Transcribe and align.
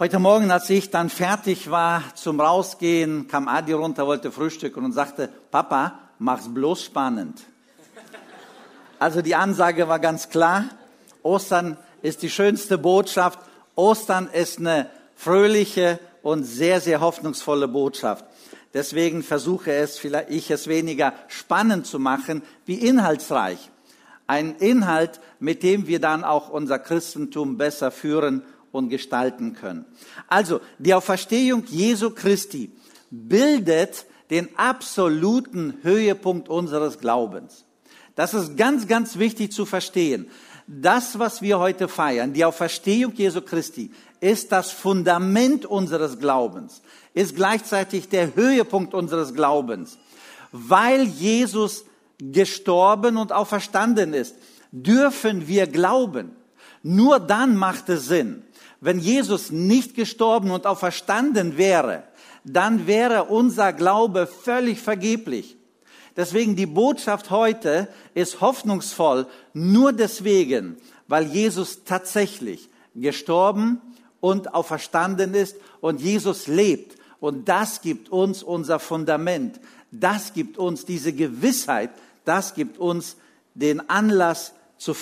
Heute 0.00 0.20
Morgen, 0.20 0.52
als 0.52 0.70
ich 0.70 0.90
dann 0.90 1.10
fertig 1.10 1.72
war 1.72 2.04
zum 2.14 2.40
Rausgehen, 2.40 3.26
kam 3.26 3.48
Adi 3.48 3.72
runter, 3.72 4.06
wollte 4.06 4.30
frühstücken 4.30 4.84
und 4.84 4.92
sagte, 4.92 5.28
Papa, 5.50 5.98
mach's 6.20 6.54
bloß 6.54 6.84
spannend. 6.84 7.40
Also 9.00 9.22
die 9.22 9.34
Ansage 9.34 9.88
war 9.88 9.98
ganz 9.98 10.28
klar. 10.28 10.66
Ostern 11.24 11.76
ist 12.00 12.22
die 12.22 12.30
schönste 12.30 12.78
Botschaft. 12.78 13.40
Ostern 13.74 14.28
ist 14.32 14.60
eine 14.60 14.88
fröhliche 15.16 15.98
und 16.22 16.44
sehr, 16.44 16.80
sehr 16.80 17.00
hoffnungsvolle 17.00 17.66
Botschaft. 17.66 18.24
Deswegen 18.74 19.24
versuche 19.24 19.72
es, 19.72 19.98
vielleicht 19.98 20.30
ich 20.30 20.52
es 20.52 20.68
weniger 20.68 21.12
spannend 21.26 21.88
zu 21.88 21.98
machen, 21.98 22.42
wie 22.66 22.76
inhaltsreich. 22.76 23.68
Ein 24.28 24.54
Inhalt, 24.60 25.18
mit 25.40 25.64
dem 25.64 25.88
wir 25.88 26.00
dann 26.00 26.22
auch 26.22 26.50
unser 26.50 26.78
Christentum 26.78 27.58
besser 27.58 27.90
führen 27.90 28.44
und 28.72 28.88
gestalten 28.88 29.54
können. 29.54 29.84
Also, 30.28 30.60
die 30.78 30.94
Auferstehung 30.94 31.64
Jesu 31.66 32.10
Christi 32.10 32.70
bildet 33.10 34.06
den 34.30 34.48
absoluten 34.58 35.78
Höhepunkt 35.82 36.48
unseres 36.48 36.98
Glaubens. 36.98 37.64
Das 38.14 38.34
ist 38.34 38.56
ganz, 38.56 38.86
ganz 38.88 39.18
wichtig 39.18 39.52
zu 39.52 39.64
verstehen. 39.64 40.28
Das, 40.66 41.18
was 41.18 41.40
wir 41.40 41.58
heute 41.58 41.88
feiern, 41.88 42.32
die 42.32 42.44
Auferstehung 42.44 43.14
Jesu 43.14 43.40
Christi, 43.40 43.90
ist 44.20 44.52
das 44.52 44.70
Fundament 44.70 45.64
unseres 45.64 46.18
Glaubens, 46.18 46.82
ist 47.14 47.36
gleichzeitig 47.36 48.08
der 48.08 48.34
Höhepunkt 48.34 48.92
unseres 48.92 49.34
Glaubens. 49.34 49.98
Weil 50.52 51.04
Jesus 51.04 51.84
gestorben 52.18 53.16
und 53.16 53.32
auferstanden 53.32 54.12
ist, 54.12 54.34
dürfen 54.72 55.46
wir 55.46 55.66
glauben. 55.66 56.32
Nur 56.82 57.20
dann 57.20 57.56
macht 57.56 57.88
es 57.88 58.06
Sinn. 58.06 58.42
Wenn 58.80 58.98
Jesus 58.98 59.50
nicht 59.50 59.94
gestorben 59.94 60.50
und 60.50 60.66
auferstanden 60.66 61.56
wäre, 61.56 62.04
dann 62.44 62.86
wäre 62.86 63.24
unser 63.24 63.72
Glaube 63.72 64.26
völlig 64.26 64.80
vergeblich. 64.80 65.56
Deswegen 66.16 66.56
die 66.56 66.66
Botschaft 66.66 67.30
heute 67.30 67.88
ist 68.14 68.40
hoffnungsvoll, 68.40 69.26
nur 69.52 69.92
deswegen, 69.92 70.76
weil 71.06 71.24
Jesus 71.24 71.84
tatsächlich 71.84 72.68
gestorben 72.94 73.80
und 74.20 74.54
auferstanden 74.54 75.34
ist 75.34 75.56
und 75.80 76.00
Jesus 76.00 76.46
lebt. 76.46 76.96
Und 77.20 77.48
das 77.48 77.82
gibt 77.82 78.10
uns 78.10 78.42
unser 78.42 78.78
Fundament. 78.78 79.60
Das 79.90 80.32
gibt 80.32 80.58
uns 80.58 80.84
diese 80.84 81.12
Gewissheit. 81.12 81.90
Das 82.24 82.54
gibt 82.54 82.78
uns 82.78 83.16
den 83.54 83.88
Anlass 83.88 84.52
zu, 84.76 84.94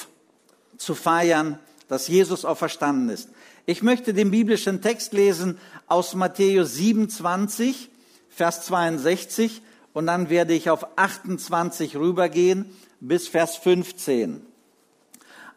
zu 0.76 0.94
feiern, 0.94 1.58
dass 1.88 2.08
Jesus 2.08 2.44
auferstanden 2.44 3.10
ist. 3.10 3.28
Ich 3.68 3.82
möchte 3.82 4.14
den 4.14 4.30
biblischen 4.30 4.80
Text 4.80 5.12
lesen 5.12 5.58
aus 5.88 6.14
Matthäus 6.14 6.74
27, 6.74 7.90
Vers 8.28 8.64
62 8.66 9.60
und 9.92 10.06
dann 10.06 10.30
werde 10.30 10.54
ich 10.54 10.70
auf 10.70 10.86
28 10.96 11.96
rübergehen 11.96 12.66
bis 13.00 13.26
Vers 13.26 13.56
15. 13.56 14.40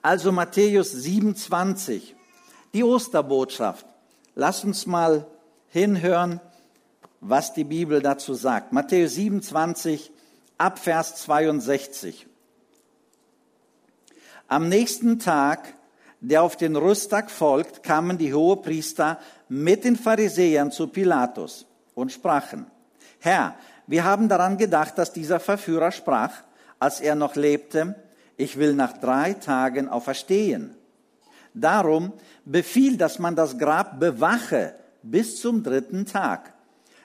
Also 0.02 0.32
Matthäus 0.32 0.92
27, 0.92 2.16
die 2.74 2.84
Osterbotschaft. 2.84 3.86
Lass 4.34 4.64
uns 4.64 4.88
mal 4.88 5.28
hinhören, 5.68 6.42
was 7.22 7.54
die 7.54 7.64
Bibel 7.64 8.02
dazu 8.02 8.34
sagt. 8.34 8.74
Matthäus 8.74 9.14
27, 9.14 10.12
ab 10.58 10.80
Vers 10.80 11.18
62. 11.18 12.26
Am 14.48 14.68
nächsten 14.68 15.20
Tag 15.20 15.76
der 16.22 16.44
auf 16.44 16.58
den 16.58 16.76
Rüsttag 16.76 17.32
folgt, 17.32 17.84
kamen 17.84 18.18
die 18.18 18.34
Hohepriester 18.34 19.20
mit 19.48 19.84
den 19.84 19.96
Pharisäern 19.96 20.72
zu 20.72 20.88
Pilatus 20.88 21.66
und 21.96 22.12
sprachen, 22.12 22.68
Herr, 23.20 23.56
wir 23.88 24.04
haben 24.04 24.30
daran 24.30 24.58
gedacht, 24.58 24.98
dass 24.98 25.12
dieser 25.12 25.40
Verführer 25.40 25.92
sprach, 25.92 26.32
als 26.78 27.02
er 27.02 27.16
noch 27.16 27.36
lebte, 27.36 27.96
ich 28.38 28.58
will 28.58 28.74
nach 28.74 28.94
drei 28.94 29.34
Tagen 29.34 29.90
auferstehen. 29.90 30.76
Darum 31.54 32.14
befiehl, 32.46 32.98
dass 32.98 33.20
man 33.20 33.36
das 33.36 33.58
Grab 33.58 34.00
bewache 34.00 34.76
bis 35.04 35.42
zum 35.42 35.64
dritten 35.64 36.06
Tag, 36.06 36.54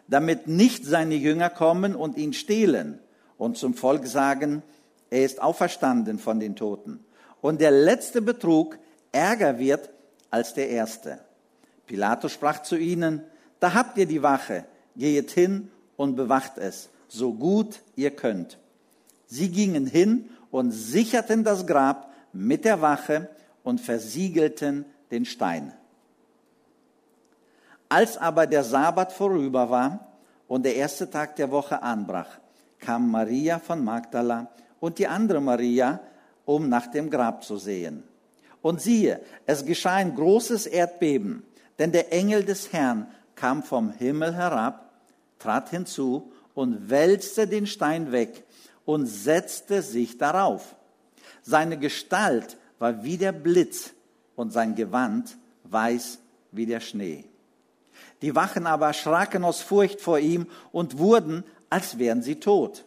damit 0.07 0.47
nicht 0.47 0.85
seine 0.85 1.15
Jünger 1.15 1.51
kommen 1.51 1.97
und 1.97 2.17
ihn 2.17 2.33
stehlen 2.33 3.01
und 3.39 3.57
zum 3.57 3.75
Volk 3.75 4.07
sagen, 4.07 4.63
er 5.11 5.25
ist 5.25 5.41
auferstanden 5.43 6.19
von 6.19 6.39
den 6.39 6.55
Toten. 6.55 7.05
Und 7.41 7.61
der 7.61 7.71
letzte 7.71 8.23
Betrug 8.23 8.79
ärger 9.15 9.59
wird 9.59 9.91
als 10.31 10.55
der 10.55 10.69
erste. 10.69 11.21
Pilatus 11.87 12.33
sprach 12.33 12.63
zu 12.63 12.77
ihnen, 12.77 13.23
da 13.61 13.75
habt 13.75 13.97
ihr 13.99 14.07
die 14.07 14.23
Wache, 14.23 14.65
gehet 14.97 15.31
hin 15.31 15.71
und 15.97 16.17
bewacht 16.17 16.59
es, 16.59 16.89
so 17.09 17.33
gut 17.33 17.81
ihr 17.95 18.11
könnt. 18.11 18.59
Sie 19.27 19.51
gingen 19.51 19.87
hin 19.87 20.29
und 20.51 20.73
sicherten 20.73 21.45
das 21.45 21.67
Grab 21.67 22.13
mit 22.33 22.65
der 22.65 22.81
Wache 22.81 23.29
und 23.63 23.81
versiegelten 23.81 24.85
den 25.11 25.25
Stein. 25.25 25.73
Als 27.89 28.17
aber 28.19 28.47
der 28.47 28.65
Sabbat 28.65 29.13
vorüber 29.13 29.71
war 29.71 30.09
und 30.49 30.65
der 30.65 30.75
erste 30.75 31.09
Tag 31.09 31.37
der 31.37 31.51
Woche 31.51 31.83
anbrach, 31.83 32.39
kam 32.81 33.11
Maria 33.11 33.59
von 33.59 33.85
Magdala 33.85 34.49
und 34.81 34.99
die 34.99 35.07
andere 35.07 35.41
Maria, 35.41 36.01
um 36.45 36.69
nach 36.69 36.89
dem 36.89 37.09
Grab 37.09 37.45
zu 37.45 37.57
sehen. 37.57 38.03
Und 38.65 38.81
siehe, 38.81 39.21
es 39.45 39.67
geschah 39.67 39.97
ein 39.97 40.15
großes 40.15 40.65
Erdbeben, 40.65 41.43
denn 41.79 41.93
der 41.93 42.15
Engel 42.15 42.47
des 42.47 42.73
Herrn 42.73 43.07
kam 43.35 43.63
vom 43.63 43.91
Himmel 43.91 44.35
herab, 44.35 44.91
trat 45.39 45.69
hinzu 45.69 46.33
und 46.55 46.89
wälzte 46.89 47.47
den 47.47 47.67
Stein 47.67 48.11
weg 48.11 48.43
und 48.87 49.05
setzte 49.05 49.83
sich 49.83 50.17
darauf. 50.17 50.77
Seine 51.43 51.79
Gestalt 51.79 52.57
war 52.79 53.05
wie 53.05 53.19
der 53.19 53.33
Blitz 53.33 53.91
und 54.35 54.51
sein 54.51 54.75
Gewand 54.77 55.37
weiß 55.65 56.21
wie 56.51 56.65
der 56.65 56.81
Schnee. 56.81 57.27
Die 58.23 58.35
Wachen 58.35 58.67
aber 58.67 58.87
erschraken 58.87 59.45
aus 59.45 59.61
Furcht 59.61 60.01
vor 60.01 60.19
ihm 60.21 60.47
und 60.73 60.97
wurden, 60.97 61.45
als 61.69 61.99
wären 61.99 62.23
sie 62.23 62.37
tot. 62.37 62.87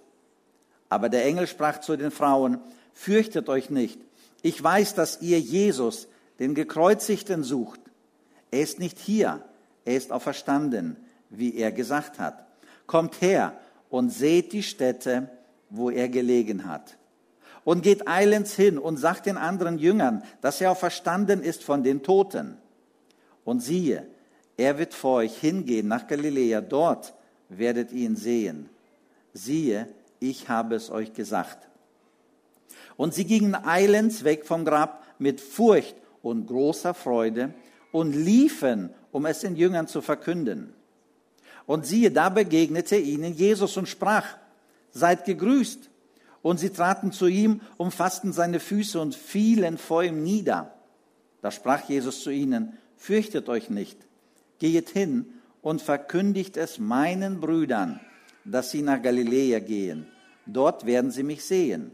Aber 0.89 1.09
der 1.09 1.23
Engel 1.25 1.45
sprach 1.45 1.81
zu 1.81 1.95
den 1.97 2.09
Frauen, 2.09 2.61
fürchtet 2.93 3.47
euch 3.47 3.69
nicht, 3.69 3.99
ich 4.41 4.61
weiß, 4.63 4.93
dass 4.95 5.21
ihr 5.21 5.39
Jesus, 5.39 6.07
den 6.39 6.55
Gekreuzigten, 6.55 7.43
sucht. 7.43 7.79
Er 8.51 8.61
ist 8.61 8.79
nicht 8.79 8.99
hier, 8.99 9.43
er 9.85 9.97
ist 9.97 10.11
auferstanden, 10.11 10.97
wie 11.29 11.55
er 11.55 11.71
gesagt 11.71 12.19
hat. 12.19 12.45
Kommt 12.85 13.21
her 13.21 13.53
und 13.89 14.09
seht 14.09 14.53
die 14.53 14.63
Stätte, 14.63 15.29
wo 15.69 15.89
er 15.89 16.09
gelegen 16.09 16.65
hat. 16.65 16.97
Und 17.63 17.81
geht 17.83 18.07
eilends 18.07 18.53
hin 18.53 18.77
und 18.77 18.97
sagt 18.97 19.25
den 19.25 19.37
anderen 19.37 19.77
Jüngern, 19.77 20.23
dass 20.41 20.61
er 20.61 20.71
auferstanden 20.71 21.41
ist 21.41 21.63
von 21.63 21.83
den 21.83 22.03
Toten. 22.03 22.57
Und 23.43 23.61
siehe, 23.61 24.07
er 24.55 24.77
wird 24.77 24.93
vor 24.93 25.17
euch 25.17 25.37
hingehen 25.37 25.87
nach 25.87 26.07
Galiläa, 26.07 26.61
dort 26.61 27.13
werdet 27.49 27.91
ihr 27.91 28.05
ihn 28.05 28.15
sehen. 28.15 28.69
Siehe, 29.33 29.87
ich 30.19 30.49
habe 30.49 30.75
es 30.75 30.89
euch 30.89 31.13
gesagt. 31.13 31.67
Und 32.97 33.13
sie 33.13 33.25
gingen 33.25 33.56
eilends 33.56 34.24
weg 34.24 34.46
vom 34.46 34.66
Grab 34.66 35.03
mit 35.19 35.40
Furcht 35.40 35.96
und 36.22 36.47
großer 36.47 36.94
Freude 36.94 37.53
und 37.91 38.13
liefen, 38.13 38.90
um 39.12 39.25
es 39.25 39.40
den 39.40 39.56
Jüngern 39.56 39.88
zu 39.88 40.02
verkünden. 40.02 40.74
Und 41.66 41.85
siehe, 41.85 42.12
da 42.12 42.30
begegnete 42.30 42.97
ihnen 42.97 43.34
Jesus 43.34 43.78
und 43.78 43.88
sprach, 43.88 44.25
seid 44.91 45.25
gegrüßt. 45.25 45.90
Und 46.41 46.59
sie 46.59 46.69
traten 46.69 47.12
zu 47.12 47.28
ihm, 47.28 47.62
umfassten 47.78 48.31
seine 48.31 48.59
Füße 48.59 49.00
und 49.00 49.16
fielen 49.16 49.78
vor 49.78 50.03
ihm 50.03 50.24
nieder. 50.24 50.74
Da 51.41 51.52
sprach 51.52 51.88
Jesus 51.90 52.24
zu 52.24 52.29
ihnen, 52.29 52.78
fürchtet 52.96 53.50
euch 53.50 53.69
nicht, 53.69 53.97
gehet 54.59 54.90
hin 54.90 55.26
und 55.61 55.82
verkündigt 55.82 56.58
es 56.58 56.79
meinen 56.79 57.41
Brüdern, 57.41 58.00
dass 58.46 58.72
sie 58.72 58.82
nach 58.82 59.02
Galiläa 59.02 59.59
gehen. 59.59 60.08
Dort 60.46 60.85
werden 60.85 61.11
sie 61.11 61.23
mich 61.23 61.43
sehen. 61.43 61.91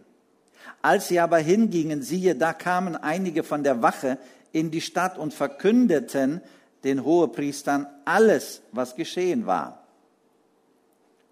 Als 0.81 1.07
sie 1.07 1.19
aber 1.19 1.38
hingingen, 1.38 2.01
siehe, 2.01 2.36
da 2.36 2.54
kamen 2.54 2.95
einige 2.95 3.44
von 3.44 3.63
der 3.63 3.81
Wache 3.81 4.18
in 4.51 4.71
die 4.71 4.81
Stadt 4.81 5.18
und 5.18 5.33
verkündeten 5.33 6.42
den 6.83 7.04
Hohepriestern 7.04 7.88
alles, 8.06 8.62
was 8.71 8.95
geschehen 8.95 9.45
war. 9.45 9.83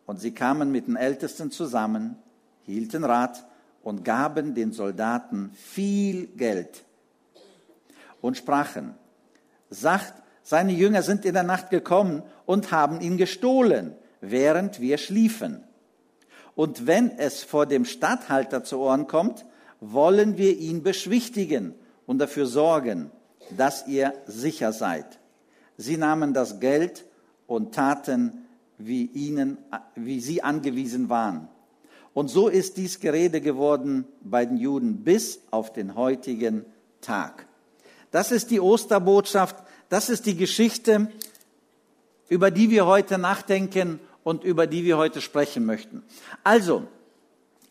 Und 0.06 0.20
sie 0.20 0.32
kamen 0.32 0.72
mit 0.72 0.88
den 0.88 0.96
Ältesten 0.96 1.52
zusammen, 1.52 2.18
hielten 2.64 3.04
Rat 3.04 3.46
und 3.84 4.04
gaben 4.04 4.56
den 4.56 4.72
Soldaten 4.72 5.52
viel 5.54 6.28
Geld 6.28 6.84
und 8.22 8.38
sprachen, 8.38 8.96
sagt, 9.70 10.14
seine 10.44 10.72
Jünger 10.72 11.02
sind 11.02 11.26
in 11.26 11.34
der 11.34 11.44
Nacht 11.44 11.70
gekommen 11.70 12.24
und 12.46 12.72
haben 12.72 13.02
ihn 13.02 13.18
gestohlen, 13.18 13.96
während 14.22 14.80
wir 14.80 14.98
schliefen. 14.98 15.64
Und 16.56 16.88
wenn 16.88 17.12
es 17.18 17.44
vor 17.44 17.66
dem 17.66 17.86
Statthalter 17.86 18.64
zu 18.64 18.80
Ohren 18.80 19.08
kommt, 19.08 19.46
wollen 19.80 20.38
wir 20.38 20.58
ihn 20.58 20.84
beschwichtigen 20.84 21.76
und 22.06 22.20
dafür 22.20 22.46
sorgen, 22.46 23.12
dass 23.58 23.88
ihr 23.88 24.14
sicher 24.28 24.74
seid. 24.74 25.20
Sie 25.78 25.98
nahmen 25.98 26.34
das 26.34 26.60
Geld 26.60 27.06
und 27.48 27.74
taten, 27.74 28.46
wie, 28.78 29.06
ihnen, 29.06 29.58
wie 29.96 30.20
sie 30.20 30.44
angewiesen 30.44 31.10
waren. 31.10 31.48
Und 32.14 32.30
so 32.30 32.48
ist 32.48 32.78
dies 32.78 33.00
Gerede 33.00 33.42
geworden 33.42 34.06
bei 34.22 34.46
den 34.46 34.58
Juden 34.58 35.04
bis 35.04 35.42
auf 35.52 35.72
den 35.72 35.96
heutigen 35.96 36.66
Tag. 37.00 37.46
Das 38.12 38.32
ist 38.32 38.52
die 38.52 38.60
Osterbotschaft, 38.60 39.56
das 39.90 40.10
ist 40.10 40.26
die 40.26 40.36
Geschichte, 40.36 41.10
über 42.28 42.52
die 42.52 42.70
wir 42.70 42.86
heute 42.86 43.18
nachdenken 43.18 44.00
und 44.24 44.44
über 44.44 44.68
die 44.68 44.84
wir 44.84 44.98
heute 44.98 45.22
sprechen 45.22 45.66
möchten. 45.66 46.04
Also, 46.44 46.84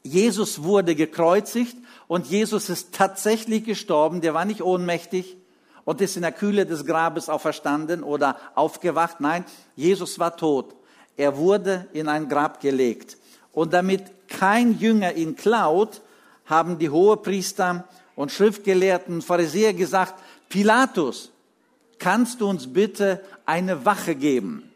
Jesus 0.02 0.62
wurde 0.62 0.94
gekreuzigt 0.94 1.76
und 2.08 2.26
Jesus 2.26 2.70
ist 2.70 2.94
tatsächlich 2.94 3.64
gestorben, 3.64 4.20
der 4.20 4.34
war 4.34 4.44
nicht 4.44 4.62
ohnmächtig 4.62 5.36
und 5.84 6.00
ist 6.00 6.16
in 6.16 6.22
der 6.22 6.32
Kühle 6.32 6.66
des 6.66 6.86
Grabes 6.86 7.28
auferstanden 7.28 8.02
oder 8.02 8.36
aufgewacht. 8.54 9.20
Nein, 9.20 9.44
Jesus 9.76 10.18
war 10.18 10.36
tot. 10.36 10.74
Er 11.16 11.36
wurde 11.36 11.86
in 11.92 12.08
ein 12.08 12.28
Grab 12.28 12.60
gelegt. 12.60 13.18
Und 13.52 13.72
damit 13.72 14.28
kein 14.28 14.78
Jünger 14.78 15.14
ihn 15.14 15.36
klaut, 15.36 16.00
haben 16.46 16.78
die 16.78 16.90
Hohepriester 16.90 17.84
und 18.16 18.32
Schriftgelehrten, 18.32 19.22
Pharisäer 19.22 19.74
gesagt, 19.74 20.14
Pilatus, 20.48 21.30
kannst 21.98 22.40
du 22.40 22.48
uns 22.48 22.72
bitte 22.72 23.20
eine 23.44 23.84
Wache 23.84 24.14
geben? 24.14 24.69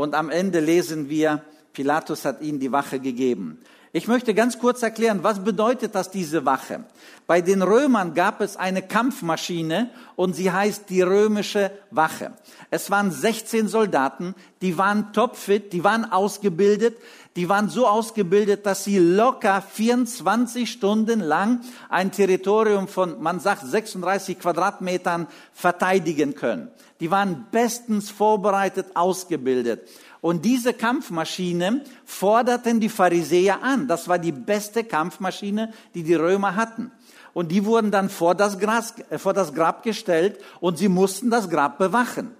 Und 0.00 0.14
am 0.14 0.30
Ende 0.30 0.60
lesen 0.60 1.10
wir, 1.10 1.42
Pilatus 1.74 2.24
hat 2.24 2.40
ihnen 2.40 2.58
die 2.58 2.72
Wache 2.72 3.00
gegeben. 3.00 3.58
Ich 3.92 4.06
möchte 4.06 4.34
ganz 4.34 4.56
kurz 4.60 4.82
erklären, 4.84 5.24
was 5.24 5.42
bedeutet 5.42 5.96
das, 5.96 6.12
diese 6.12 6.46
Wache? 6.46 6.84
Bei 7.26 7.40
den 7.40 7.60
Römern 7.60 8.14
gab 8.14 8.40
es 8.40 8.56
eine 8.56 8.82
Kampfmaschine 8.82 9.90
und 10.14 10.36
sie 10.36 10.52
heißt 10.52 10.88
die 10.90 11.02
römische 11.02 11.72
Wache. 11.90 12.32
Es 12.70 12.92
waren 12.92 13.10
16 13.10 13.66
Soldaten, 13.66 14.36
die 14.62 14.78
waren 14.78 15.12
topfit, 15.12 15.72
die 15.72 15.82
waren 15.82 16.04
ausgebildet, 16.04 16.98
die 17.34 17.48
waren 17.48 17.68
so 17.68 17.88
ausgebildet, 17.88 18.64
dass 18.64 18.84
sie 18.84 18.98
locker 18.98 19.60
24 19.60 20.70
Stunden 20.70 21.18
lang 21.18 21.60
ein 21.88 22.12
Territorium 22.12 22.86
von, 22.86 23.20
man 23.20 23.40
sagt, 23.40 23.66
36 23.66 24.38
Quadratmetern 24.38 25.26
verteidigen 25.52 26.36
können. 26.36 26.70
Die 27.00 27.10
waren 27.10 27.46
bestens 27.50 28.10
vorbereitet, 28.10 28.94
ausgebildet. 28.94 29.88
Und 30.20 30.44
diese 30.44 30.74
Kampfmaschine 30.74 31.82
forderten 32.04 32.80
die 32.80 32.88
Pharisäer 32.88 33.62
an. 33.62 33.88
Das 33.88 34.06
war 34.06 34.18
die 34.18 34.32
beste 34.32 34.84
Kampfmaschine, 34.84 35.72
die 35.94 36.02
die 36.02 36.14
Römer 36.14 36.56
hatten. 36.56 36.92
Und 37.32 37.50
die 37.52 37.64
wurden 37.64 37.90
dann 37.90 38.10
vor 38.10 38.34
das, 38.34 38.58
Gras, 38.58 38.94
äh, 39.08 39.18
vor 39.18 39.32
das 39.32 39.54
Grab 39.54 39.82
gestellt 39.82 40.40
und 40.60 40.78
sie 40.78 40.88
mussten 40.88 41.30
das 41.30 41.48
Grab 41.48 41.78
bewachen. 41.78 42.34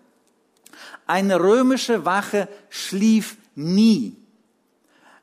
Eine 1.07 1.41
römische 1.41 2.05
Wache 2.05 2.49
schlief 2.69 3.37
nie. 3.55 4.17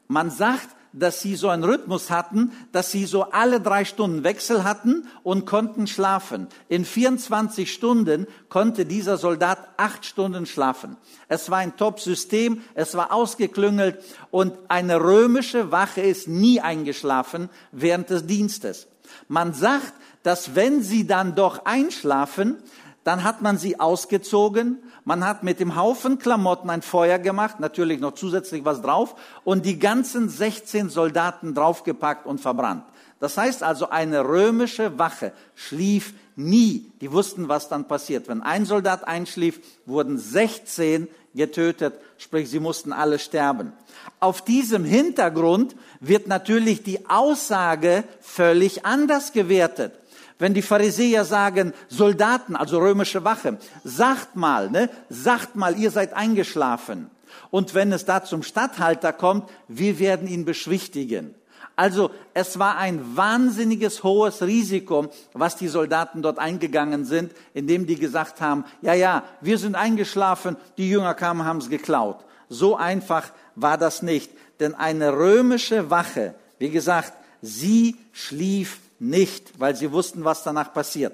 Man 0.08 0.32
sagt, 0.32 0.70
dass 1.00 1.22
sie 1.22 1.36
so 1.36 1.50
einen 1.50 1.64
Rhythmus 1.64 2.10
hatten, 2.10 2.52
dass 2.72 2.92
sie 2.92 3.06
so 3.06 3.24
alle 3.32 3.62
drei 3.62 3.86
Stunden 3.86 4.24
Wechsel 4.24 4.64
hatten 4.64 5.08
und 5.24 5.46
konnten 5.46 5.88
schlafen. 5.88 6.48
In 6.70 6.86
24 6.86 7.72
Stunden 7.72 8.28
konnte 8.50 8.86
dieser 8.86 9.18
Soldat 9.18 9.70
acht 9.78 10.06
Stunden 10.06 10.46
schlafen. 10.46 10.98
Es 11.28 11.50
war 11.50 11.60
ein 11.60 11.78
Top-System, 11.78 12.62
es 12.74 12.96
war 12.96 13.12
ausgeklüngelt 13.12 14.04
und 14.32 14.54
eine 14.68 15.00
römische 15.02 15.72
Wache 15.72 16.02
ist 16.02 16.28
nie 16.28 16.62
eingeschlafen 16.62 17.50
während 17.72 18.10
des 18.10 18.26
Dienstes. 18.26 18.88
Man 19.28 19.54
sagt, 19.54 19.94
dass 20.24 20.56
wenn 20.56 20.84
sie 20.84 21.08
dann 21.08 21.36
doch 21.36 21.66
einschlafen, 21.66 22.58
dann 23.08 23.24
hat 23.24 23.42
man 23.42 23.58
sie 23.58 23.80
ausgezogen, 23.80 24.84
man 25.06 25.26
hat 25.26 25.42
mit 25.42 25.62
dem 25.62 25.78
Haufen 25.78 26.20
Klamotten 26.20 26.70
ein 26.70 26.82
Feuer 26.82 27.20
gemacht, 27.20 27.62
natürlich 27.62 28.02
noch 28.02 28.16
zusätzlich 28.16 28.66
was 28.66 28.82
drauf 28.82 29.16
und 29.46 29.66
die 29.66 29.80
ganzen 29.80 30.28
16 30.28 30.90
Soldaten 30.90 31.56
draufgepackt 31.56 32.26
und 32.26 32.42
verbrannt. 32.42 32.84
Das 33.22 33.38
heißt 33.38 33.64
also, 33.64 33.90
eine 33.90 34.26
römische 34.26 35.00
Wache 35.00 35.32
schlief 35.56 36.16
nie. 36.36 36.92
Die 37.00 37.10
wussten, 37.10 37.48
was 37.48 37.70
dann 37.70 37.88
passiert. 37.88 38.28
Wenn 38.28 38.42
ein 38.42 38.66
Soldat 38.66 39.08
einschlief, 39.08 39.62
wurden 39.86 40.18
16 40.18 41.08
getötet, 41.34 41.94
sprich, 42.18 42.50
sie 42.50 42.60
mussten 42.60 42.92
alle 42.92 43.20
sterben. 43.20 43.72
Auf 44.20 44.44
diesem 44.44 44.84
Hintergrund 44.84 45.78
wird 46.02 46.28
natürlich 46.28 46.84
die 46.84 47.10
Aussage 47.10 48.04
völlig 48.20 48.86
anders 48.86 49.32
gewertet. 49.32 49.94
Wenn 50.40 50.54
die 50.54 50.62
Pharisäer 50.62 51.26
sagen, 51.26 51.74
Soldaten, 51.88 52.56
also 52.56 52.80
römische 52.80 53.24
Wache, 53.24 53.58
sagt 53.84 54.36
mal, 54.36 54.70
ne, 54.70 54.90
sagt 55.10 55.56
mal, 55.56 55.78
ihr 55.78 55.92
seid 55.92 56.14
eingeschlafen. 56.14 57.10
Und 57.50 57.74
wenn 57.74 57.92
es 57.92 58.06
da 58.06 58.24
zum 58.24 58.44
Statthalter 58.44 59.14
kommt, 59.14 59.50
wir 59.68 60.00
werden 60.00 60.28
ihn 60.28 60.46
beschwichtigen. 60.46 61.34
Also 61.76 62.10
es 62.34 62.58
war 62.58 62.78
ein 62.78 63.16
wahnsinniges 63.16 64.04
hohes 64.04 64.42
Risiko, 64.42 65.12
was 65.34 65.56
die 65.56 65.68
Soldaten 65.68 66.24
dort 66.24 66.40
eingegangen 66.40 67.06
sind, 67.06 67.32
indem 67.54 67.86
die 67.86 67.98
gesagt 67.98 68.42
haben, 68.42 68.66
ja, 68.82 68.96
ja, 68.96 69.24
wir 69.42 69.60
sind 69.60 69.76
eingeschlafen, 69.76 70.58
die 70.78 70.90
Jünger 70.90 71.14
kamen, 71.14 71.46
haben 71.46 71.60
es 71.60 71.70
geklaut. 71.70 72.26
So 72.50 72.76
einfach 72.76 73.32
war 73.56 73.78
das 73.78 74.02
nicht. 74.02 74.32
Denn 74.60 74.74
eine 74.74 75.14
römische 75.14 75.92
Wache, 75.92 76.34
wie 76.58 76.72
gesagt, 76.72 77.14
sie 77.44 77.96
schlief 78.12 78.80
nicht, 79.00 79.60
weil 79.60 79.76
sie 79.76 79.92
wussten, 79.92 80.24
was 80.24 80.44
danach 80.44 80.74
passiert. 80.74 81.14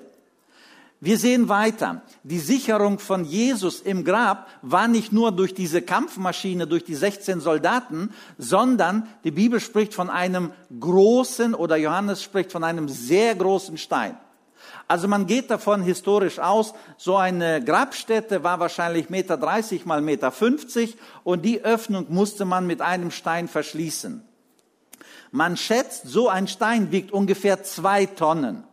Wir 1.06 1.18
sehen 1.18 1.50
weiter. 1.50 2.02
Die 2.24 2.40
Sicherung 2.40 2.98
von 2.98 3.26
Jesus 3.26 3.82
im 3.82 4.06
Grab 4.06 4.48
war 4.62 4.88
nicht 4.88 5.12
nur 5.12 5.34
durch 5.34 5.54
diese 5.54 5.82
Kampfmaschine, 5.82 6.66
durch 6.66 6.86
die 6.86 6.96
16 6.96 7.42
Soldaten, 7.42 8.12
sondern 8.38 9.10
die 9.26 9.32
Bibel 9.32 9.60
spricht 9.60 9.94
von 9.94 10.10
einem 10.10 10.54
großen 10.80 11.56
oder 11.56 11.76
Johannes 11.76 12.24
spricht 12.24 12.54
von 12.54 12.64
einem 12.64 12.88
sehr 12.88 13.36
großen 13.36 13.78
Stein. 13.78 14.18
Also 14.88 15.10
man 15.10 15.28
geht 15.28 15.52
davon 15.52 15.82
historisch 15.82 16.40
aus, 16.40 16.74
so 16.98 17.18
eine 17.18 17.62
Grabstätte 17.62 18.44
war 18.46 18.62
wahrscheinlich 18.62 19.10
Meter 19.10 19.36
30 19.36 19.86
mal 19.86 20.02
Meter 20.02 20.32
50 20.32 20.96
und 21.26 21.44
die 21.44 21.66
Öffnung 21.66 22.06
musste 22.08 22.46
man 22.46 22.66
mit 22.66 22.80
einem 22.80 23.12
Stein 23.12 23.50
verschließen. 23.50 24.24
Man 25.36 25.58
schätzt, 25.58 26.04
so 26.06 26.30
ein 26.30 26.48
Stein 26.48 26.92
wiegt 26.92 27.12
ungefähr 27.12 27.64
zwei 27.64 28.06
Tonnen. 28.06 28.66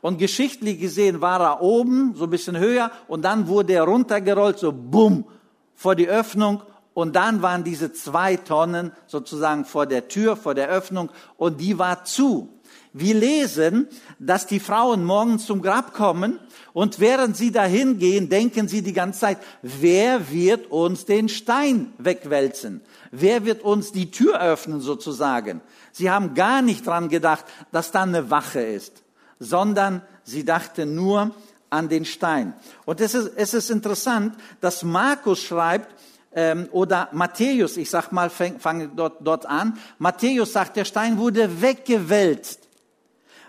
Und 0.00 0.18
geschichtlich 0.18 0.80
gesehen 0.80 1.20
war 1.20 1.40
er 1.40 1.62
oben, 1.62 2.16
so 2.16 2.24
ein 2.24 2.30
bisschen 2.30 2.58
höher, 2.58 2.90
und 3.06 3.22
dann 3.22 3.46
wurde 3.46 3.74
er 3.74 3.84
runtergerollt, 3.84 4.58
so 4.58 4.72
bumm, 4.72 5.24
vor 5.72 5.94
die 5.94 6.08
Öffnung. 6.08 6.64
Und 6.94 7.14
dann 7.14 7.42
waren 7.42 7.62
diese 7.62 7.92
zwei 7.92 8.34
Tonnen 8.34 8.90
sozusagen 9.06 9.64
vor 9.64 9.86
der 9.86 10.08
Tür, 10.08 10.36
vor 10.36 10.56
der 10.56 10.68
Öffnung, 10.68 11.10
und 11.36 11.60
die 11.60 11.78
war 11.78 12.04
zu. 12.04 12.48
Wir 12.96 13.14
lesen, 13.14 13.88
dass 14.20 14.46
die 14.46 14.60
Frauen 14.60 15.04
morgens 15.04 15.46
zum 15.46 15.62
Grab 15.62 15.94
kommen 15.94 16.38
und 16.72 17.00
während 17.00 17.36
sie 17.36 17.50
dahin 17.50 17.98
gehen, 17.98 18.28
denken 18.28 18.68
sie 18.68 18.82
die 18.82 18.92
ganze 18.92 19.18
Zeit, 19.18 19.38
wer 19.62 20.30
wird 20.30 20.70
uns 20.70 21.04
den 21.04 21.28
Stein 21.28 21.92
wegwälzen? 21.98 22.82
Wer 23.10 23.44
wird 23.44 23.62
uns 23.62 23.90
die 23.90 24.12
Tür 24.12 24.40
öffnen 24.40 24.80
sozusagen? 24.80 25.60
Sie 25.90 26.08
haben 26.08 26.34
gar 26.34 26.62
nicht 26.62 26.86
dran 26.86 27.08
gedacht, 27.08 27.44
dass 27.72 27.90
da 27.90 28.02
eine 28.02 28.30
Wache 28.30 28.60
ist, 28.60 29.02
sondern 29.40 30.00
sie 30.22 30.44
dachten 30.44 30.94
nur 30.94 31.34
an 31.70 31.88
den 31.88 32.04
Stein. 32.04 32.54
Und 32.84 33.00
es 33.00 33.14
ist, 33.14 33.32
es 33.34 33.54
ist 33.54 33.70
interessant, 33.70 34.36
dass 34.60 34.84
Markus 34.84 35.42
schreibt, 35.42 35.92
ähm, 36.32 36.68
oder 36.70 37.08
Matthäus, 37.10 37.76
ich 37.76 37.90
sag 37.90 38.12
mal, 38.12 38.30
fange 38.30 38.60
fang 38.60 38.94
dort, 38.94 39.18
dort 39.20 39.46
an. 39.46 39.78
Matthäus 39.98 40.52
sagt, 40.52 40.76
der 40.76 40.84
Stein 40.84 41.18
wurde 41.18 41.60
weggewälzt. 41.60 42.63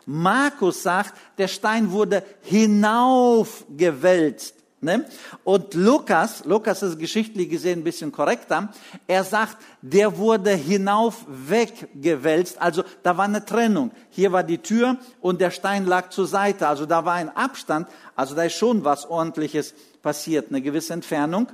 Markus 0.06 0.84
sagt, 0.84 1.16
der 1.38 1.48
Stein 1.48 1.92
wurde 1.92 2.24
hinaufgewälzt. 2.42 4.56
Ne? 4.82 5.06
Und 5.44 5.74
Lukas, 5.74 6.44
Lukas 6.46 6.84
ist 6.84 7.00
geschichtlich 7.00 7.50
gesehen 7.50 7.80
ein 7.80 7.84
bisschen 7.84 8.12
korrekter, 8.12 8.72
er 9.08 9.24
sagt, 9.24 9.58
der 9.82 10.16
wurde 10.18 10.52
hinauf 10.52 11.26
weggewälzt, 11.28 12.62
also 12.62 12.84
da 13.02 13.18
war 13.18 13.26
eine 13.26 13.44
Trennung. 13.44 13.90
Hier 14.12 14.32
war 14.32 14.44
die 14.44 14.60
Tür 14.60 14.98
und 15.22 15.42
der 15.42 15.50
Stein 15.50 15.88
lag 15.88 16.12
zur 16.12 16.28
Seite, 16.28 16.68
also 16.68 16.86
da 16.86 17.04
war 17.04 17.14
ein 17.14 17.36
Abstand, 17.36 17.88
also 18.16 18.36
da 18.36 18.44
ist 18.44 18.58
schon 18.58 18.84
was 18.84 19.10
ordentliches 19.10 19.74
passiert, 20.04 20.50
eine 20.50 20.62
gewisse 20.62 20.94
Entfernung. 20.94 21.48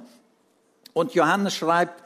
Und 0.92 1.14
Johannes 1.14 1.56
schreibt 1.56 2.04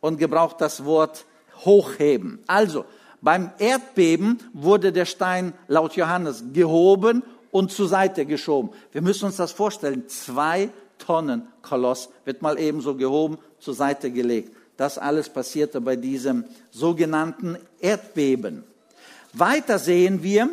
und 0.00 0.18
gebraucht 0.18 0.60
das 0.60 0.84
Wort 0.84 1.26
hochheben. 1.64 2.42
Also, 2.48 2.86
beim 3.20 3.50
Erdbeben 3.58 4.38
wurde 4.52 4.92
der 4.92 5.06
Stein 5.06 5.52
laut 5.68 5.96
Johannes 5.96 6.44
gehoben 6.52 7.22
und 7.50 7.72
zur 7.72 7.88
Seite 7.88 8.26
geschoben. 8.26 8.70
Wir 8.92 9.02
müssen 9.02 9.26
uns 9.26 9.36
das 9.36 9.52
vorstellen. 9.52 10.08
Zwei 10.08 10.70
Tonnen 10.98 11.46
Koloss 11.62 12.08
wird 12.24 12.42
mal 12.42 12.58
ebenso 12.58 12.94
gehoben, 12.94 13.38
zur 13.58 13.74
Seite 13.74 14.10
gelegt. 14.10 14.54
Das 14.76 14.98
alles 14.98 15.28
passierte 15.28 15.80
bei 15.80 15.96
diesem 15.96 16.44
sogenannten 16.70 17.56
Erdbeben. 17.80 18.64
Weiter 19.32 19.78
sehen 19.78 20.22
wir, 20.22 20.50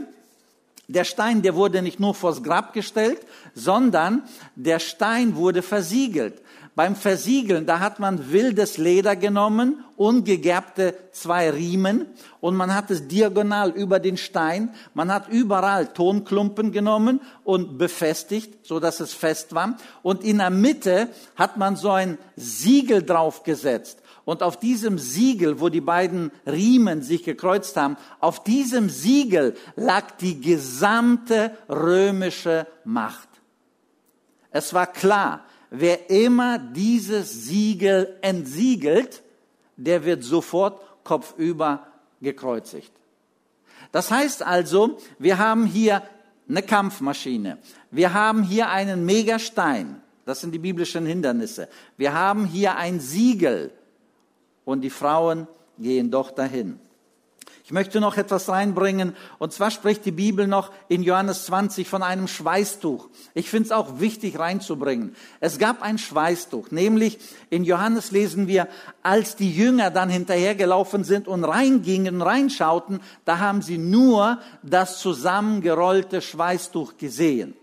Der 0.87 1.05
Stein, 1.05 1.41
der 1.41 1.55
wurde 1.55 1.81
nicht 1.81 1.99
nur 1.99 2.13
vors 2.13 2.43
Grab 2.43 2.73
gestellt, 2.73 3.19
sondern 3.55 4.23
der 4.55 4.79
Stein 4.79 5.35
wurde 5.35 5.61
versiegelt. 5.61 6.41
Beim 6.75 6.95
Versiegeln, 6.95 7.67
da 7.67 7.79
hat 7.79 7.99
man 7.99 8.31
wildes 8.31 8.77
Leder 8.77 9.15
genommen, 9.15 9.83
ungegerbte 9.95 10.95
zwei 11.11 11.51
Riemen 11.51 12.07
und 12.41 12.55
man 12.55 12.73
hat 12.73 12.89
es 12.89 13.07
diagonal 13.07 13.69
über 13.69 13.99
den 13.99 14.17
Stein. 14.17 14.73
Man 14.95 15.13
hat 15.13 15.29
überall 15.29 15.93
Tonklumpen 15.93 16.71
genommen 16.71 17.21
und 17.43 17.77
befestigt, 17.77 18.65
so 18.65 18.79
dass 18.79 19.01
es 19.01 19.13
fest 19.13 19.53
war. 19.53 19.77
Und 20.01 20.23
in 20.23 20.39
der 20.39 20.49
Mitte 20.49 21.09
hat 21.35 21.57
man 21.57 21.75
so 21.75 21.91
ein 21.91 22.17
Siegel 22.35 23.03
draufgesetzt. 23.03 23.99
Und 24.25 24.41
auf 24.41 24.57
diesem 24.57 24.97
Siegel, 24.97 25.59
wo 25.59 25.69
die 25.69 25.81
beiden 25.81 26.31
Riemen 26.47 27.03
sich 27.03 27.23
gekreuzt 27.23 27.77
haben, 27.77 27.97
auf 28.19 28.43
diesem 28.43 28.89
Siegel 28.89 29.55
lag 29.75 30.11
die 30.19 30.41
gesamte 30.41 31.51
römische 31.69 32.65
Macht. 32.83 33.29
Es 34.49 34.73
war 34.73 34.87
klar, 34.87 35.45
wer 35.75 36.09
immer 36.11 36.59
dieses 36.59 37.45
Siegel 37.45 38.15
entsiegelt, 38.21 39.23
der 39.75 40.05
wird 40.05 40.23
sofort 40.23 40.79
kopfüber 41.03 41.87
gekreuzigt. 42.21 42.91
Das 43.91 44.11
heißt 44.11 44.43
also, 44.43 44.99
wir 45.17 45.39
haben 45.39 45.65
hier 45.65 46.03
eine 46.47 46.61
Kampfmaschine. 46.61 47.57
Wir 47.89 48.13
haben 48.13 48.43
hier 48.43 48.69
einen 48.69 49.03
Megastein. 49.03 50.01
Das 50.25 50.41
sind 50.41 50.51
die 50.51 50.59
biblischen 50.59 51.07
Hindernisse. 51.07 51.67
Wir 51.97 52.13
haben 52.13 52.45
hier 52.45 52.77
ein 52.77 52.99
Siegel. 52.99 53.71
Und 54.65 54.81
die 54.81 54.91
Frauen 54.91 55.47
gehen 55.79 56.11
doch 56.11 56.31
dahin. 56.31 56.79
Ich 57.65 57.71
möchte 57.71 58.01
noch 58.01 58.17
etwas 58.17 58.49
reinbringen. 58.49 59.15
Und 59.39 59.53
zwar 59.53 59.71
spricht 59.71 60.03
die 60.05 60.11
Bibel 60.11 60.47
noch 60.47 60.71
in 60.89 61.01
Johannes 61.01 61.45
20 61.45 61.87
von 61.87 62.03
einem 62.03 62.27
Schweißtuch. 62.27 63.07
Ich 63.33 63.49
finde 63.49 63.67
es 63.67 63.71
auch 63.71 64.01
wichtig 64.01 64.37
reinzubringen. 64.37 65.15
Es 65.39 65.59
gab 65.59 65.81
ein 65.81 65.97
Schweißtuch, 65.97 66.71
nämlich 66.71 67.19
in 67.49 67.63
Johannes 67.63 68.11
lesen 68.11 68.47
wir, 68.47 68.67
als 69.01 69.37
die 69.37 69.51
Jünger 69.51 69.91
dann 69.91 70.09
hinterhergelaufen 70.09 71.05
sind 71.05 71.25
und 71.25 71.45
reingingen, 71.45 72.21
reinschauten, 72.21 72.99
da 73.23 73.39
haben 73.39 73.61
sie 73.61 73.77
nur 73.77 74.39
das 74.61 74.99
zusammengerollte 74.99 76.21
Schweißtuch 76.21 76.97
gesehen. 76.97 77.55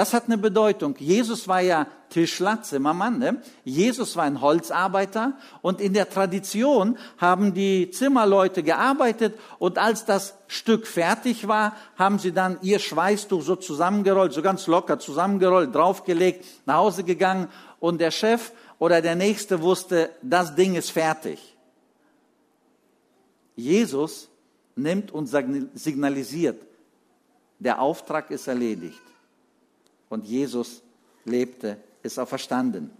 Das 0.00 0.14
hat 0.14 0.28
eine 0.28 0.38
Bedeutung. 0.38 0.94
Jesus 0.98 1.46
war 1.46 1.60
ja 1.60 1.86
Tischler, 2.08 2.62
Zimmermann. 2.62 3.18
Ne? 3.18 3.42
Jesus 3.64 4.16
war 4.16 4.24
ein 4.24 4.40
Holzarbeiter 4.40 5.34
und 5.60 5.78
in 5.78 5.92
der 5.92 6.08
Tradition 6.08 6.96
haben 7.18 7.52
die 7.52 7.90
Zimmerleute 7.90 8.62
gearbeitet 8.62 9.38
und 9.58 9.76
als 9.76 10.06
das 10.06 10.38
Stück 10.46 10.86
fertig 10.86 11.48
war, 11.48 11.76
haben 11.96 12.18
sie 12.18 12.32
dann 12.32 12.56
ihr 12.62 12.78
Schweißtuch 12.78 13.42
so 13.42 13.56
zusammengerollt, 13.56 14.32
so 14.32 14.40
ganz 14.40 14.66
locker 14.66 14.98
zusammengerollt, 14.98 15.74
draufgelegt, 15.74 16.46
nach 16.64 16.76
Hause 16.76 17.04
gegangen 17.04 17.48
und 17.78 18.00
der 18.00 18.10
Chef 18.10 18.52
oder 18.78 19.02
der 19.02 19.16
Nächste 19.16 19.60
wusste, 19.60 20.08
das 20.22 20.54
Ding 20.54 20.76
ist 20.76 20.92
fertig. 20.92 21.58
Jesus 23.54 24.30
nimmt 24.76 25.12
und 25.12 25.26
signalisiert, 25.26 26.58
der 27.58 27.82
Auftrag 27.82 28.30
ist 28.30 28.48
erledigt 28.48 29.02
und 30.10 30.26
Jesus 30.26 30.82
lebte, 31.24 31.78
ist 32.02 32.18
auferstanden. 32.18 32.90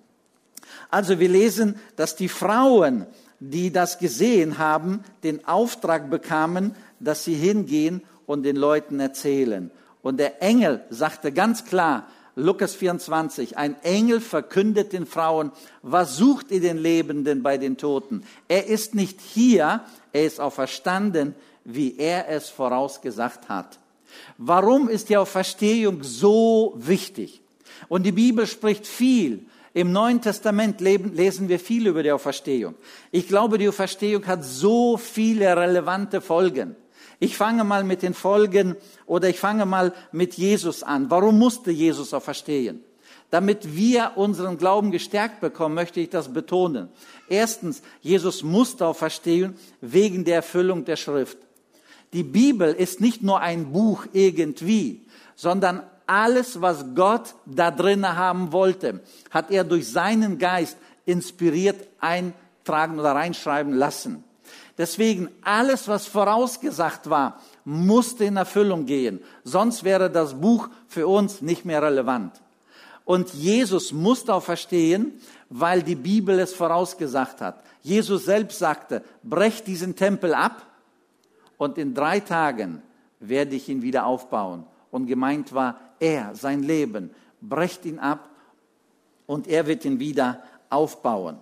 Also 0.90 1.18
wir 1.18 1.28
lesen, 1.28 1.78
dass 1.96 2.16
die 2.16 2.28
Frauen, 2.28 3.06
die 3.40 3.70
das 3.70 3.98
gesehen 3.98 4.56
haben, 4.56 5.04
den 5.22 5.46
Auftrag 5.46 6.08
bekamen, 6.08 6.74
dass 6.98 7.24
sie 7.24 7.34
hingehen 7.34 8.02
und 8.26 8.44
den 8.44 8.56
Leuten 8.56 9.00
erzählen. 9.00 9.70
Und 10.02 10.18
der 10.18 10.42
Engel 10.42 10.82
sagte 10.88 11.32
ganz 11.32 11.64
klar, 11.64 12.06
Lukas 12.36 12.74
24, 12.74 13.58
ein 13.58 13.82
Engel 13.82 14.20
verkündet 14.20 14.92
den 14.92 15.04
Frauen, 15.04 15.52
was 15.82 16.16
sucht 16.16 16.50
ihr 16.50 16.60
den 16.60 16.78
Lebenden 16.78 17.42
bei 17.42 17.58
den 17.58 17.76
Toten? 17.76 18.24
Er 18.48 18.66
ist 18.66 18.94
nicht 18.94 19.20
hier, 19.20 19.82
er 20.12 20.24
ist 20.24 20.40
auferstanden, 20.40 21.34
wie 21.64 21.98
er 21.98 22.28
es 22.28 22.48
vorausgesagt 22.48 23.48
hat. 23.48 23.78
Warum 24.38 24.88
ist 24.88 25.08
die 25.08 25.16
Auferstehung 25.16 26.02
so 26.02 26.74
wichtig? 26.76 27.42
Und 27.88 28.04
die 28.04 28.12
Bibel 28.12 28.46
spricht 28.46 28.86
viel. 28.86 29.46
Im 29.72 29.92
Neuen 29.92 30.20
Testament 30.20 30.80
lesen 30.80 31.48
wir 31.48 31.60
viel 31.60 31.86
über 31.86 32.02
die 32.02 32.10
Auferstehung. 32.10 32.74
Ich 33.12 33.28
glaube, 33.28 33.56
die 33.56 33.68
Auferstehung 33.68 34.26
hat 34.26 34.44
so 34.44 34.96
viele 34.96 35.56
relevante 35.56 36.20
Folgen. 36.20 36.74
Ich 37.20 37.36
fange 37.36 37.64
mal 37.64 37.84
mit 37.84 38.02
den 38.02 38.14
Folgen 38.14 38.76
oder 39.06 39.28
ich 39.28 39.38
fange 39.38 39.66
mal 39.66 39.92
mit 40.10 40.34
Jesus 40.34 40.82
an. 40.82 41.10
Warum 41.10 41.38
musste 41.38 41.70
Jesus 41.70 42.14
auferstehen? 42.14 42.82
Damit 43.30 43.76
wir 43.76 44.12
unseren 44.16 44.58
Glauben 44.58 44.90
gestärkt 44.90 45.40
bekommen, 45.40 45.76
möchte 45.76 46.00
ich 46.00 46.10
das 46.10 46.32
betonen. 46.32 46.88
Erstens, 47.28 47.82
Jesus 48.00 48.42
musste 48.42 48.86
auferstehen 48.86 49.54
wegen 49.80 50.24
der 50.24 50.36
Erfüllung 50.36 50.84
der 50.84 50.96
Schrift. 50.96 51.38
Die 52.12 52.24
Bibel 52.24 52.72
ist 52.72 53.00
nicht 53.00 53.22
nur 53.22 53.40
ein 53.40 53.72
Buch 53.72 54.06
irgendwie, 54.12 55.06
sondern 55.36 55.82
alles, 56.06 56.60
was 56.60 56.84
Gott 56.96 57.34
da 57.46 57.70
drinnen 57.70 58.16
haben 58.16 58.52
wollte, 58.52 59.00
hat 59.30 59.50
er 59.50 59.62
durch 59.62 59.88
seinen 59.88 60.38
Geist 60.38 60.76
inspiriert 61.06 61.86
eintragen 62.00 62.98
oder 62.98 63.12
reinschreiben 63.12 63.72
lassen. 63.72 64.24
Deswegen 64.76 65.28
alles, 65.42 65.86
was 65.86 66.06
vorausgesagt 66.06 67.10
war, 67.10 67.40
musste 67.64 68.24
in 68.24 68.36
Erfüllung 68.36 68.86
gehen. 68.86 69.20
Sonst 69.44 69.84
wäre 69.84 70.10
das 70.10 70.40
Buch 70.40 70.68
für 70.88 71.06
uns 71.06 71.42
nicht 71.42 71.64
mehr 71.64 71.82
relevant. 71.82 72.32
Und 73.04 73.32
Jesus 73.34 73.92
musste 73.92 74.34
auch 74.34 74.42
verstehen, 74.42 75.20
weil 75.48 75.82
die 75.82 75.96
Bibel 75.96 76.38
es 76.38 76.54
vorausgesagt 76.54 77.40
hat. 77.40 77.62
Jesus 77.82 78.24
selbst 78.24 78.58
sagte, 78.58 79.04
brech 79.22 79.62
diesen 79.62 79.96
Tempel 79.96 80.34
ab 80.34 80.66
und 81.60 81.76
in 81.76 81.92
drei 81.92 82.20
Tagen 82.20 82.80
werde 83.18 83.54
ich 83.54 83.68
ihn 83.68 83.82
wieder 83.82 84.06
aufbauen. 84.06 84.64
Und 84.90 85.04
gemeint 85.04 85.52
war 85.52 85.78
er, 85.98 86.34
sein 86.34 86.62
Leben, 86.62 87.10
brecht 87.42 87.84
ihn 87.84 87.98
ab 87.98 88.30
und 89.26 89.46
er 89.46 89.66
wird 89.66 89.84
ihn 89.84 90.00
wieder 90.00 90.42
aufbauen. 90.70 91.36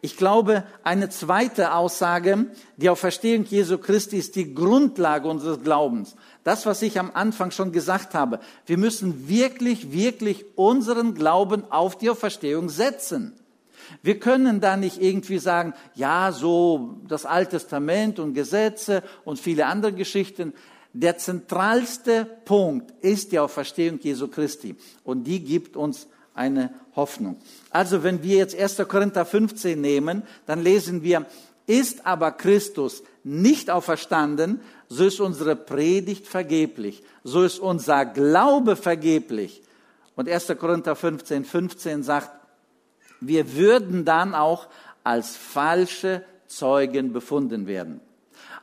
Ich 0.00 0.16
glaube, 0.16 0.62
eine 0.84 1.08
zweite 1.08 1.74
Aussage, 1.74 2.46
die 2.76 2.88
Auferstehung 2.88 3.46
Jesu 3.46 3.78
Christi 3.78 4.16
ist 4.16 4.36
die 4.36 4.54
Grundlage 4.54 5.26
unseres 5.26 5.60
Glaubens. 5.60 6.14
Das, 6.44 6.66
was 6.66 6.80
ich 6.80 7.00
am 7.00 7.10
Anfang 7.12 7.50
schon 7.50 7.72
gesagt 7.72 8.14
habe. 8.14 8.38
Wir 8.66 8.78
müssen 8.78 9.28
wirklich, 9.28 9.90
wirklich 9.90 10.44
unseren 10.54 11.14
Glauben 11.14 11.64
auf 11.72 11.98
die 11.98 12.10
Auferstehung 12.10 12.68
setzen. 12.68 13.32
Wir 14.02 14.18
können 14.18 14.60
da 14.60 14.76
nicht 14.76 15.00
irgendwie 15.00 15.38
sagen, 15.38 15.74
ja, 15.94 16.32
so 16.32 17.00
das 17.08 17.26
Alte 17.26 17.52
Testament 17.52 18.18
und 18.18 18.34
Gesetze 18.34 19.02
und 19.24 19.38
viele 19.38 19.66
andere 19.66 19.92
Geschichten. 19.92 20.52
Der 20.92 21.18
zentralste 21.18 22.24
Punkt 22.44 22.92
ist 23.02 23.32
die 23.32 23.38
Auferstehung 23.38 23.98
Jesu 24.00 24.28
Christi 24.28 24.76
und 25.02 25.24
die 25.24 25.40
gibt 25.40 25.76
uns 25.76 26.06
eine 26.34 26.72
Hoffnung. 26.96 27.36
Also 27.70 28.02
wenn 28.02 28.22
wir 28.22 28.36
jetzt 28.36 28.58
1. 28.58 28.76
Korinther 28.88 29.24
15 29.24 29.80
nehmen, 29.80 30.22
dann 30.46 30.62
lesen 30.62 31.02
wir, 31.02 31.26
ist 31.66 32.06
aber 32.06 32.32
Christus 32.32 33.02
nicht 33.22 33.70
auferstanden, 33.70 34.60
so 34.88 35.04
ist 35.04 35.20
unsere 35.20 35.56
Predigt 35.56 36.26
vergeblich, 36.26 37.02
so 37.22 37.42
ist 37.42 37.58
unser 37.58 38.04
Glaube 38.04 38.76
vergeblich. 38.76 39.62
Und 40.14 40.28
1. 40.28 40.52
Korinther 40.58 40.94
15, 40.94 41.44
15 41.44 42.02
sagt, 42.02 42.30
wir 43.28 43.54
würden 43.54 44.04
dann 44.04 44.34
auch 44.34 44.68
als 45.02 45.36
falsche 45.36 46.24
Zeugen 46.46 47.12
befunden 47.12 47.66
werden. 47.66 48.00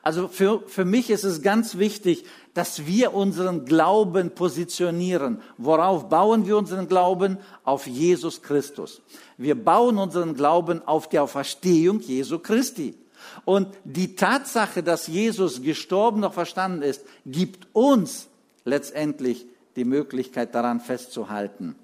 Also 0.04 0.28
für, 0.28 0.64
für 0.68 0.86
mich 0.86 1.10
ist 1.12 1.24
es 1.24 1.42
ganz 1.44 1.78
wichtig, 1.78 2.26
dass 2.54 2.88
wir 2.88 3.14
unseren 3.14 3.66
Glauben 3.66 4.32
positionieren. 4.32 5.42
Worauf 5.58 6.10
bauen 6.10 6.48
wir 6.48 6.58
unseren 6.58 6.88
Glauben? 6.88 7.38
Auf 7.64 7.86
Jesus 7.86 8.42
Christus. 8.42 9.02
Wir 9.38 9.56
bauen 9.56 9.98
unseren 9.98 10.34
Glauben 10.34 10.86
auf 10.88 11.08
die 11.08 11.20
Auferstehung 11.20 12.00
Jesu 12.00 12.40
Christi. 12.40 12.96
Und 13.46 13.68
die 13.84 14.16
Tatsache, 14.16 14.82
dass 14.82 15.08
Jesus 15.08 15.62
gestorben 15.62 16.22
noch 16.22 16.34
verstanden 16.34 16.82
ist, 16.82 17.06
gibt 17.26 17.68
uns 17.74 18.28
letztendlich 18.66 19.46
die 19.76 19.86
Möglichkeit 19.86 20.54
daran 20.56 20.80
festzuhalten. 20.80 21.76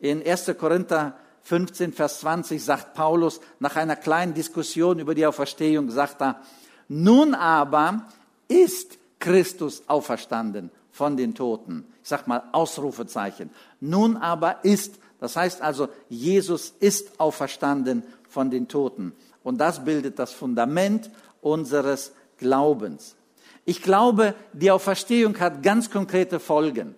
In 0.00 0.26
1. 0.26 0.54
Korinther 0.58 1.16
15, 1.46 1.92
Vers 1.92 2.20
20 2.20 2.64
sagt 2.64 2.94
Paulus 2.94 3.40
nach 3.60 3.76
einer 3.76 3.94
kleinen 3.94 4.34
Diskussion 4.34 4.98
über 4.98 5.14
die 5.14 5.24
Auferstehung, 5.24 5.92
sagt 5.92 6.20
er, 6.20 6.40
nun 6.88 7.36
aber 7.36 8.04
ist 8.48 8.98
Christus 9.20 9.84
auferstanden 9.86 10.70
von 10.90 11.16
den 11.16 11.36
Toten. 11.36 11.84
Ich 12.02 12.08
sag 12.08 12.26
mal 12.26 12.42
Ausrufezeichen. 12.50 13.50
Nun 13.78 14.16
aber 14.16 14.64
ist, 14.64 14.96
das 15.20 15.36
heißt 15.36 15.62
also, 15.62 15.88
Jesus 16.08 16.74
ist 16.80 17.20
auferstanden 17.20 18.02
von 18.28 18.50
den 18.50 18.66
Toten. 18.66 19.12
Und 19.44 19.58
das 19.58 19.84
bildet 19.84 20.18
das 20.18 20.32
Fundament 20.32 21.12
unseres 21.42 22.12
Glaubens. 22.38 23.14
Ich 23.64 23.82
glaube, 23.82 24.34
die 24.52 24.72
Auferstehung 24.72 25.38
hat 25.38 25.62
ganz 25.62 25.92
konkrete 25.92 26.40
Folgen. 26.40 26.96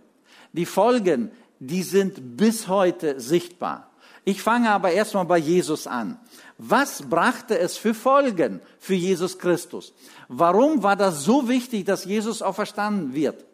Die 0.55 0.64
Folgen, 0.64 1.33
die 1.59 1.83
sind 1.83 2.38
bis 2.38 2.69
heute 2.69 3.21
sichtbar. 3.21 3.88
Ich 4.29 4.43
fange 4.43 4.71
aber 4.71 4.91
erstmal 4.91 5.25
bei 5.25 5.39
Jesus 5.39 5.87
an. 5.87 6.21
Was 6.59 7.01
brachte 7.01 7.59
es 7.59 7.79
für 7.79 7.95
Folgen 7.95 8.61
für 8.79 8.93
Jesus 8.93 9.39
Christus? 9.39 9.95
Warum 10.29 10.83
war 10.83 10.97
das 10.97 11.25
so 11.25 11.49
wichtig, 11.49 11.87
dass 11.87 12.05
Jesus 12.05 12.43
auferstanden 12.43 13.15
wird? 13.15 13.47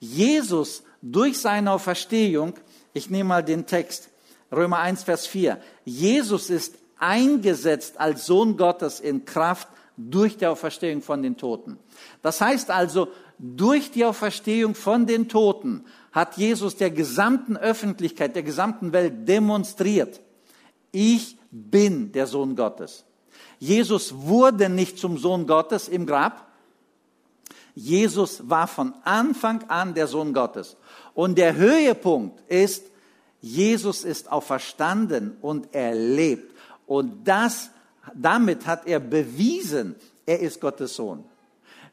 Jesus 0.00 0.82
durch 1.02 1.38
seine 1.38 1.72
Auferstehung, 1.72 2.54
ich 2.94 3.10
nehme 3.10 3.28
mal 3.28 3.44
den 3.44 3.66
Text, 3.66 4.08
Römer 4.50 4.78
1, 4.78 5.02
Vers 5.02 5.26
4, 5.26 5.60
Jesus 5.84 6.48
ist 6.48 6.76
eingesetzt 6.98 8.00
als 8.00 8.24
Sohn 8.24 8.56
Gottes 8.56 9.00
in 9.00 9.26
Kraft 9.26 9.68
durch 9.98 10.38
die 10.38 10.46
Auferstehung 10.46 11.02
von 11.02 11.22
den 11.22 11.36
Toten. 11.36 11.78
Das 12.22 12.40
heißt 12.40 12.70
also, 12.70 13.08
durch 13.38 13.90
die 13.90 14.06
Auferstehung 14.06 14.74
von 14.74 15.04
den 15.04 15.28
Toten 15.28 15.84
hat 16.14 16.36
Jesus 16.36 16.76
der 16.76 16.92
gesamten 16.92 17.56
Öffentlichkeit, 17.56 18.36
der 18.36 18.44
gesamten 18.44 18.92
Welt 18.92 19.28
demonstriert, 19.28 20.20
ich 20.92 21.36
bin 21.50 22.12
der 22.12 22.28
Sohn 22.28 22.54
Gottes. 22.54 23.04
Jesus 23.58 24.14
wurde 24.14 24.68
nicht 24.68 24.96
zum 24.96 25.18
Sohn 25.18 25.44
Gottes 25.48 25.88
im 25.88 26.06
Grab. 26.06 26.46
Jesus 27.74 28.48
war 28.48 28.68
von 28.68 28.94
Anfang 29.02 29.64
an 29.64 29.94
der 29.94 30.06
Sohn 30.06 30.32
Gottes. 30.32 30.76
Und 31.14 31.36
der 31.36 31.56
Höhepunkt 31.56 32.40
ist, 32.48 32.84
Jesus 33.40 34.04
ist 34.04 34.30
auferstanden 34.30 35.36
und 35.40 35.68
er 35.72 35.96
lebt. 35.96 36.54
Und 36.86 37.26
das, 37.26 37.70
damit 38.14 38.66
hat 38.66 38.86
er 38.86 39.00
bewiesen, 39.00 39.96
er 40.26 40.38
ist 40.38 40.60
Gottes 40.60 40.94
Sohn. 40.94 41.24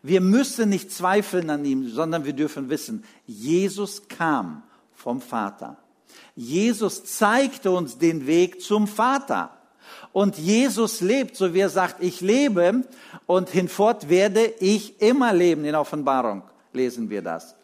Wir 0.03 0.21
müssen 0.21 0.69
nicht 0.69 0.91
zweifeln 0.91 1.49
an 1.49 1.63
ihm, 1.65 1.87
sondern 1.89 2.25
wir 2.25 2.33
dürfen 2.33 2.69
wissen, 2.69 3.03
Jesus 3.27 4.07
kam 4.07 4.63
vom 4.93 5.21
Vater. 5.21 5.77
Jesus 6.35 7.03
zeigte 7.05 7.71
uns 7.71 7.97
den 7.97 8.25
Weg 8.25 8.61
zum 8.61 8.87
Vater. 8.87 9.57
Und 10.11 10.37
Jesus 10.37 11.01
lebt, 11.01 11.35
so 11.35 11.53
wie 11.53 11.59
er 11.59 11.69
sagt, 11.69 12.03
ich 12.03 12.21
lebe 12.21 12.83
und 13.27 13.49
hinfort 13.49 14.09
werde 14.09 14.45
ich 14.59 15.01
immer 15.01 15.33
leben. 15.33 15.65
In 15.65 15.75
Offenbarung 15.75 16.43
lesen 16.73 17.09
wir 17.09 17.21
das. 17.21 17.55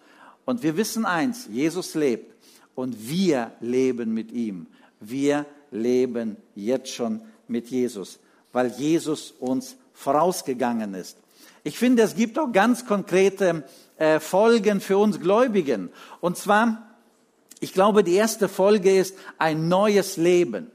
Und 0.46 0.64
wir 0.64 0.78
wissen 0.78 1.06
eins, 1.06 1.48
Jesus 1.52 1.94
lebt 1.94 2.36
und 2.76 3.10
wir 3.10 3.52
leben 3.60 4.14
mit 4.14 4.32
ihm. 4.32 4.68
Wir 5.00 5.46
leben 5.72 6.38
jetzt 6.56 6.90
schon 6.94 7.22
mit 7.48 7.68
Jesus, 7.68 8.20
weil 8.54 8.68
Jesus 8.68 9.32
uns 9.32 9.76
vorausgegangen 9.94 10.94
ist. 10.94 11.18
Ich 11.68 11.78
finde, 11.78 12.04
es 12.04 12.16
gibt 12.16 12.40
auch 12.40 12.54
ganz 12.54 12.86
konkrete 12.86 13.66
äh, 13.98 14.22
Folgen 14.22 14.80
für 14.80 14.98
uns 14.98 15.20
Gläubigen. 15.20 15.90
Und 16.22 16.38
zwar, 16.38 16.96
ich 17.60 17.74
glaube, 17.74 18.06
die 18.06 18.14
erste 18.14 18.48
Folge 18.48 18.98
ist 18.98 19.18
ein 19.38 19.68
neues 19.68 20.16
Leben. 20.16 20.72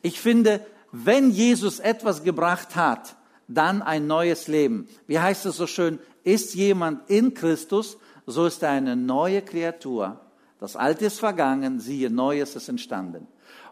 Ich 0.00 0.20
finde, 0.20 0.64
wenn 0.92 1.32
Jesus 1.32 1.80
etwas 1.80 2.22
gebracht 2.22 2.76
hat, 2.76 3.16
dann 3.48 3.82
ein 3.82 4.06
neues 4.06 4.46
Leben. 4.46 4.86
Wie 5.08 5.18
heißt 5.18 5.44
es 5.44 5.56
so 5.56 5.66
schön? 5.66 5.98
Ist 6.22 6.54
jemand 6.54 7.10
in 7.10 7.34
Christus, 7.34 7.98
so 8.24 8.46
ist 8.46 8.62
er 8.62 8.70
eine 8.70 8.94
neue 8.94 9.42
Kreatur. 9.42 10.20
Das 10.60 10.76
Alte 10.76 11.06
ist 11.06 11.18
vergangen, 11.18 11.80
siehe, 11.80 12.10
Neues 12.10 12.54
ist 12.54 12.68
entstanden. 12.68 13.26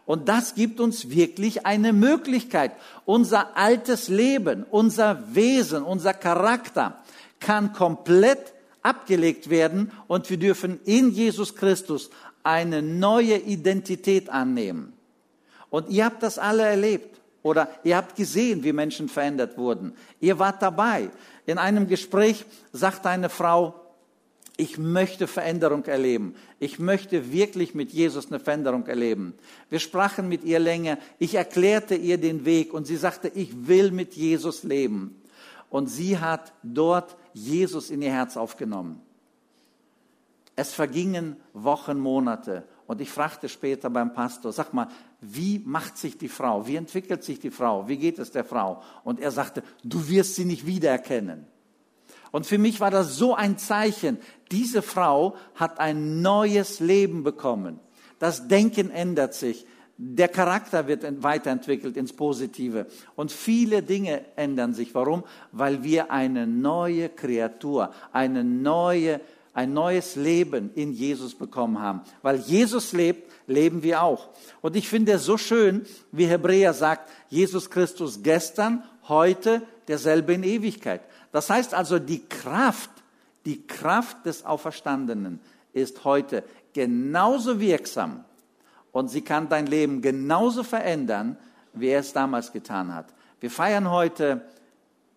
Und 0.07 0.29
das 0.29 0.55
gibt 0.55 0.79
uns 0.79 1.09
wirklich 1.09 1.65
eine 1.65 1.91
Möglichkeit. 1.91 2.71
Unser 3.05 3.57
altes 3.57 4.07
Leben, 4.07 4.65
unser 4.71 5.35
Wesen, 5.35 5.83
unser 5.83 6.13
Charakter 6.13 7.03
kann 7.41 7.73
komplett 7.73 8.53
abgelegt 8.81 9.49
werden 9.49 9.91
und 10.07 10.29
wir 10.29 10.37
dürfen 10.37 10.79
in 10.85 11.11
Jesus 11.11 11.55
Christus 11.55 12.09
eine 12.41 12.81
neue 12.81 13.35
Identität 13.35 14.29
annehmen. 14.29 14.93
Und 15.69 15.89
ihr 15.89 16.05
habt 16.05 16.23
das 16.23 16.39
alle 16.39 16.63
erlebt 16.63 17.19
oder 17.43 17.69
ihr 17.83 17.97
habt 17.97 18.15
gesehen, 18.15 18.63
wie 18.63 18.71
Menschen 18.71 19.09
verändert 19.09 19.57
wurden. 19.57 19.93
Ihr 20.21 20.39
wart 20.39 20.61
dabei. 20.61 21.09
In 21.45 21.57
einem 21.57 21.85
Gespräch 21.85 22.45
sagte 22.71 23.09
eine 23.09 23.27
Frau, 23.27 23.86
ich 24.57 24.79
möchte 24.79 25.27
Veränderung 25.27 25.85
erleben. 25.85 26.33
Ich 26.59 26.79
möchte 26.79 27.31
wirklich 27.31 27.75
mit 27.75 27.91
Jesus 27.91 28.27
eine 28.27 28.39
Veränderung 28.39 28.87
erleben. 28.87 29.35
Wir 29.69 29.79
sprachen 29.79 30.27
mit 30.27 30.43
ihr 30.43 30.57
länger. 30.57 30.97
Ich 31.19 31.35
erklärte 31.35 31.93
ihr 31.93 32.17
den 32.17 32.43
Weg 32.43 32.73
und 32.73 32.87
sie 32.87 32.97
sagte, 32.97 33.31
ich 33.33 33.67
will 33.67 33.91
mit 33.91 34.15
Jesus 34.15 34.63
leben. 34.63 35.21
Und 35.69 35.87
sie 35.87 36.17
hat 36.17 36.53
dort 36.63 37.15
Jesus 37.33 37.91
in 37.91 38.01
ihr 38.01 38.11
Herz 38.11 38.35
aufgenommen. 38.35 38.99
Es 40.55 40.73
vergingen 40.73 41.35
Wochen, 41.53 41.99
Monate. 41.99 42.63
Und 42.87 42.99
ich 42.99 43.11
fragte 43.11 43.49
später 43.49 43.91
beim 43.91 44.13
Pastor, 44.13 44.51
sag 44.51 44.73
mal, 44.73 44.87
wie 45.21 45.59
macht 45.59 45.99
sich 45.99 46.17
die 46.17 46.29
Frau? 46.29 46.65
Wie 46.65 46.77
entwickelt 46.77 47.23
sich 47.23 47.39
die 47.39 47.51
Frau? 47.51 47.87
Wie 47.87 47.97
geht 47.97 48.17
es 48.17 48.31
der 48.31 48.43
Frau? 48.43 48.81
Und 49.03 49.19
er 49.19 49.29
sagte, 49.29 49.61
du 49.83 50.09
wirst 50.09 50.35
sie 50.35 50.45
nicht 50.45 50.65
wiedererkennen. 50.65 51.45
Und 52.31 52.45
für 52.45 52.57
mich 52.57 52.79
war 52.79 52.91
das 52.91 53.15
so 53.15 53.35
ein 53.35 53.57
Zeichen. 53.57 54.17
Diese 54.51 54.81
Frau 54.81 55.35
hat 55.55 55.79
ein 55.79 56.21
neues 56.21 56.79
Leben 56.79 57.23
bekommen. 57.23 57.79
Das 58.19 58.47
Denken 58.47 58.89
ändert 58.89 59.33
sich. 59.33 59.65
Der 59.99 60.27
Charakter 60.27 60.87
wird 60.87 61.23
weiterentwickelt 61.23 61.97
ins 61.97 62.13
Positive. 62.13 62.85
Und 63.15 63.31
viele 63.31 63.81
Dinge 63.81 64.25
ändern 64.35 64.73
sich. 64.73 64.93
Warum? 64.93 65.23
Weil 65.51 65.83
wir 65.83 66.11
eine 66.11 66.45
neue 66.45 67.09
Kreatur, 67.09 67.91
eine 68.11 68.43
neue, 68.43 69.19
ein 69.53 69.73
neues 69.73 70.15
Leben 70.15 70.69
in 70.75 70.93
Jesus 70.93 71.33
bekommen 71.33 71.79
haben. 71.79 72.01
Weil 72.21 72.37
Jesus 72.37 72.93
lebt, 72.93 73.31
leben 73.47 73.81
wir 73.81 74.03
auch. 74.03 74.29
Und 74.61 74.75
ich 74.75 74.87
finde 74.87 75.13
es 75.13 75.23
so 75.23 75.37
schön, 75.37 75.83
wie 76.11 76.27
Hebräer 76.27 76.73
sagt, 76.73 77.09
Jesus 77.29 77.71
Christus 77.71 78.21
gestern, 78.21 78.83
heute, 79.07 79.63
derselbe 79.87 80.33
in 80.33 80.43
Ewigkeit. 80.43 81.01
Das 81.31 81.49
heißt 81.49 81.73
also, 81.73 81.99
die 81.99 82.27
Kraft, 82.27 82.89
die 83.45 83.65
Kraft 83.65 84.25
des 84.25 84.45
Auferstandenen 84.45 85.39
ist 85.73 86.03
heute 86.03 86.43
genauso 86.73 87.59
wirksam 87.59 88.25
und 88.91 89.09
sie 89.09 89.21
kann 89.21 89.49
dein 89.49 89.67
Leben 89.67 90.01
genauso 90.01 90.63
verändern, 90.63 91.37
wie 91.73 91.87
er 91.87 91.99
es 91.99 92.13
damals 92.13 92.51
getan 92.51 92.93
hat. 92.93 93.13
Wir 93.39 93.51
feiern 93.51 93.89
heute 93.89 94.41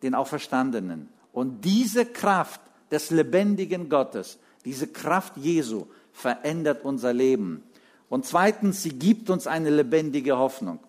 den 0.03 0.15
Auferstandenen 0.15 1.09
und 1.33 1.65
diese 1.65 2.05
Kraft 2.07 2.61
des 2.91 3.11
lebendigen 3.11 3.89
Gottes, 3.89 4.39
diese 4.65 4.87
Kraft 4.87 5.37
Jesu 5.37 5.87
verändert 6.13 6.85
unser 6.85 7.13
Leben. 7.13 7.63
Und 8.09 8.27
zweitens, 8.27 8.83
sie 8.83 8.91
gibt 8.91 9.31
uns 9.31 9.47
eine 9.47 9.71
lebendige 9.71 10.37
Hoffnung. 10.37 10.81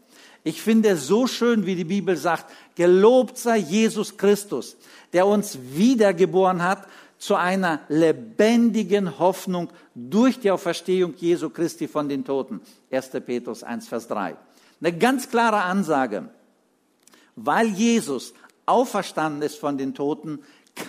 Ich 0.43 0.61
finde 0.61 0.89
es 0.89 1.07
so 1.07 1.27
schön, 1.27 1.65
wie 1.65 1.75
die 1.75 1.83
Bibel 1.83 2.17
sagt, 2.17 2.51
gelobt 2.75 3.37
sei 3.37 3.57
Jesus 3.57 4.17
Christus, 4.17 4.75
der 5.13 5.27
uns 5.27 5.57
wiedergeboren 5.73 6.63
hat 6.63 6.87
zu 7.19 7.35
einer 7.35 7.81
lebendigen 7.87 9.19
Hoffnung 9.19 9.69
durch 9.93 10.39
die 10.39 10.49
Auferstehung 10.49 11.13
Jesu 11.17 11.51
Christi 11.51 11.87
von 11.87 12.09
den 12.09 12.25
Toten. 12.25 12.61
1. 12.89 13.09
Petrus 13.23 13.61
1, 13.61 13.87
Vers 13.87 14.07
3. 14.07 14.35
Eine 14.81 14.97
ganz 14.97 15.29
klare 15.29 15.61
Ansage. 15.61 16.29
Weil 17.35 17.67
Jesus 17.67 18.33
auferstanden 18.65 19.43
ist 19.43 19.59
von 19.59 19.77
den 19.77 19.93
Toten, 19.93 20.39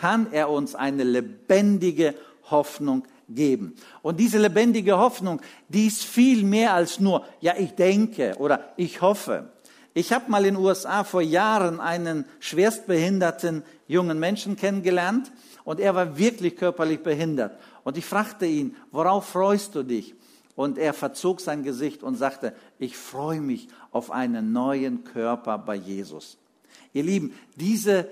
kann 0.01 0.33
er 0.33 0.49
uns 0.49 0.75
eine 0.75 1.05
lebendige 1.05 2.15
Hoffnung 2.51 3.05
geben. 3.35 3.75
Und 4.03 4.19
diese 4.21 4.39
lebendige 4.39 4.99
Hoffnung, 4.99 5.41
die 5.69 5.87
ist 5.87 6.05
viel 6.05 6.45
mehr 6.45 6.75
als 6.75 7.01
nur, 7.01 7.25
ja, 7.41 7.55
ich 7.59 7.73
denke 7.75 8.35
oder 8.39 8.73
ich 8.77 9.01
hoffe. 9.01 9.51
Ich 9.95 10.13
habe 10.13 10.31
mal 10.31 10.45
in 10.47 10.55
den 10.55 10.65
USA 10.65 11.05
vor 11.05 11.21
Jahren 11.21 11.79
einen 11.79 12.25
schwerstbehinderten 12.41 13.63
jungen 13.89 14.19
Menschen 14.19 14.57
kennengelernt 14.57 15.31
und 15.65 15.81
er 15.81 15.95
war 15.95 16.17
wirklich 16.17 16.57
körperlich 16.57 17.01
behindert. 17.01 17.59
Und 17.85 17.99
ich 17.99 18.05
fragte 18.05 18.47
ihn, 18.47 18.75
worauf 18.91 19.27
freust 19.27 19.75
du 19.75 19.83
dich? 19.83 20.15
Und 20.55 20.79
er 20.79 20.93
verzog 20.93 21.41
sein 21.41 21.63
Gesicht 21.63 22.03
und 22.03 22.17
sagte, 22.17 22.55
ich 22.79 22.97
freue 22.97 23.41
mich 23.41 23.69
auf 23.91 24.11
einen 24.11 24.53
neuen 24.53 25.05
Körper 25.05 25.59
bei 25.59 25.75
Jesus. 25.75 26.39
Ihr 26.93 27.05
Lieben, 27.05 27.35
diese 27.57 28.09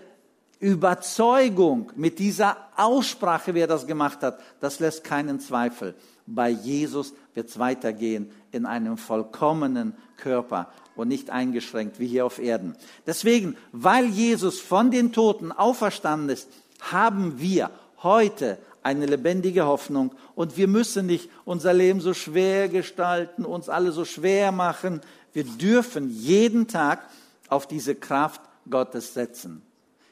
Überzeugung, 0.61 1.90
mit 1.96 2.18
dieser 2.18 2.57
Aussprache, 2.77 3.55
wie 3.55 3.61
er 3.61 3.66
das 3.66 3.87
gemacht 3.87 4.23
hat, 4.23 4.38
das 4.61 4.79
lässt 4.79 5.05
keinen 5.05 5.40
Zweifel. 5.40 5.94
Bei 6.27 6.51
Jesus 6.51 7.14
wird 7.35 7.49
es 7.49 7.59
weitergehen 7.59 8.31
in 8.53 8.66
einem 8.66 8.99
vollkommenen 8.99 9.94
Körper 10.18 10.68
und 10.96 11.09
nicht 11.09 11.31
eingeschränkt 11.31 11.99
wie 11.99 12.07
hier 12.07 12.27
auf 12.27 12.38
Erden. 12.38 12.77
Deswegen, 13.07 13.57
weil 13.73 14.05
Jesus 14.07 14.61
von 14.61 14.90
den 14.90 15.12
Toten 15.12 15.51
auferstanden 15.51 16.29
ist, 16.29 16.49
haben 16.81 17.40
wir 17.40 17.70
heute 18.03 18.59
eine 18.83 19.07
lebendige 19.07 19.64
Hoffnung 19.64 20.12
und 20.35 20.59
wir 20.59 20.68
müssen 20.68 21.07
nicht 21.07 21.31
unser 21.46 21.73
Leben 21.73 22.01
so 22.01 22.12
schwer 22.12 22.68
gestalten, 22.68 23.46
uns 23.46 23.70
alle 23.70 23.92
so 23.92 24.05
schwer 24.05 24.53
machen. 24.53 25.01
Wir 25.33 25.44
dürfen 25.44 26.11
jeden 26.11 26.68
Tag 26.68 27.09
auf 27.49 27.66
diese 27.66 27.94
Kraft 27.94 28.42
Gottes 28.68 29.14
setzen. 29.14 29.62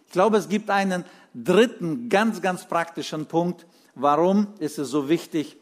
Ich 0.08 0.12
glaube, 0.12 0.38
es 0.38 0.48
gibt 0.48 0.70
einen 0.70 1.04
dritten 1.34 2.08
ganz, 2.08 2.40
ganz 2.40 2.66
praktischen 2.66 3.26
Punkt. 3.26 3.66
Warum 3.94 4.48
ist 4.58 4.78
es 4.78 4.88
so 4.88 5.08
wichtig? 5.10 5.58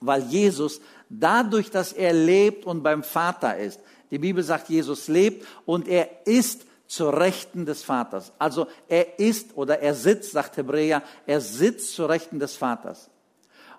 Weil 0.00 0.22
Jesus 0.22 0.80
dadurch, 1.08 1.70
dass 1.70 1.92
er 1.92 2.12
lebt 2.12 2.66
und 2.66 2.84
beim 2.84 3.02
Vater 3.02 3.58
ist, 3.58 3.80
die 4.12 4.18
Bibel 4.18 4.44
sagt, 4.44 4.68
Jesus 4.68 5.08
lebt 5.08 5.44
und 5.66 5.88
er 5.88 6.24
ist 6.24 6.66
zur 6.86 7.18
Rechten 7.18 7.66
des 7.66 7.82
Vaters. 7.82 8.32
Also 8.38 8.68
er 8.88 9.18
ist 9.18 9.56
oder 9.56 9.80
er 9.80 9.94
sitzt, 9.94 10.30
sagt 10.30 10.56
Hebräer, 10.56 11.02
er 11.26 11.40
sitzt 11.40 11.94
zur 11.94 12.08
Rechten 12.08 12.38
des 12.38 12.54
Vaters. 12.54 13.10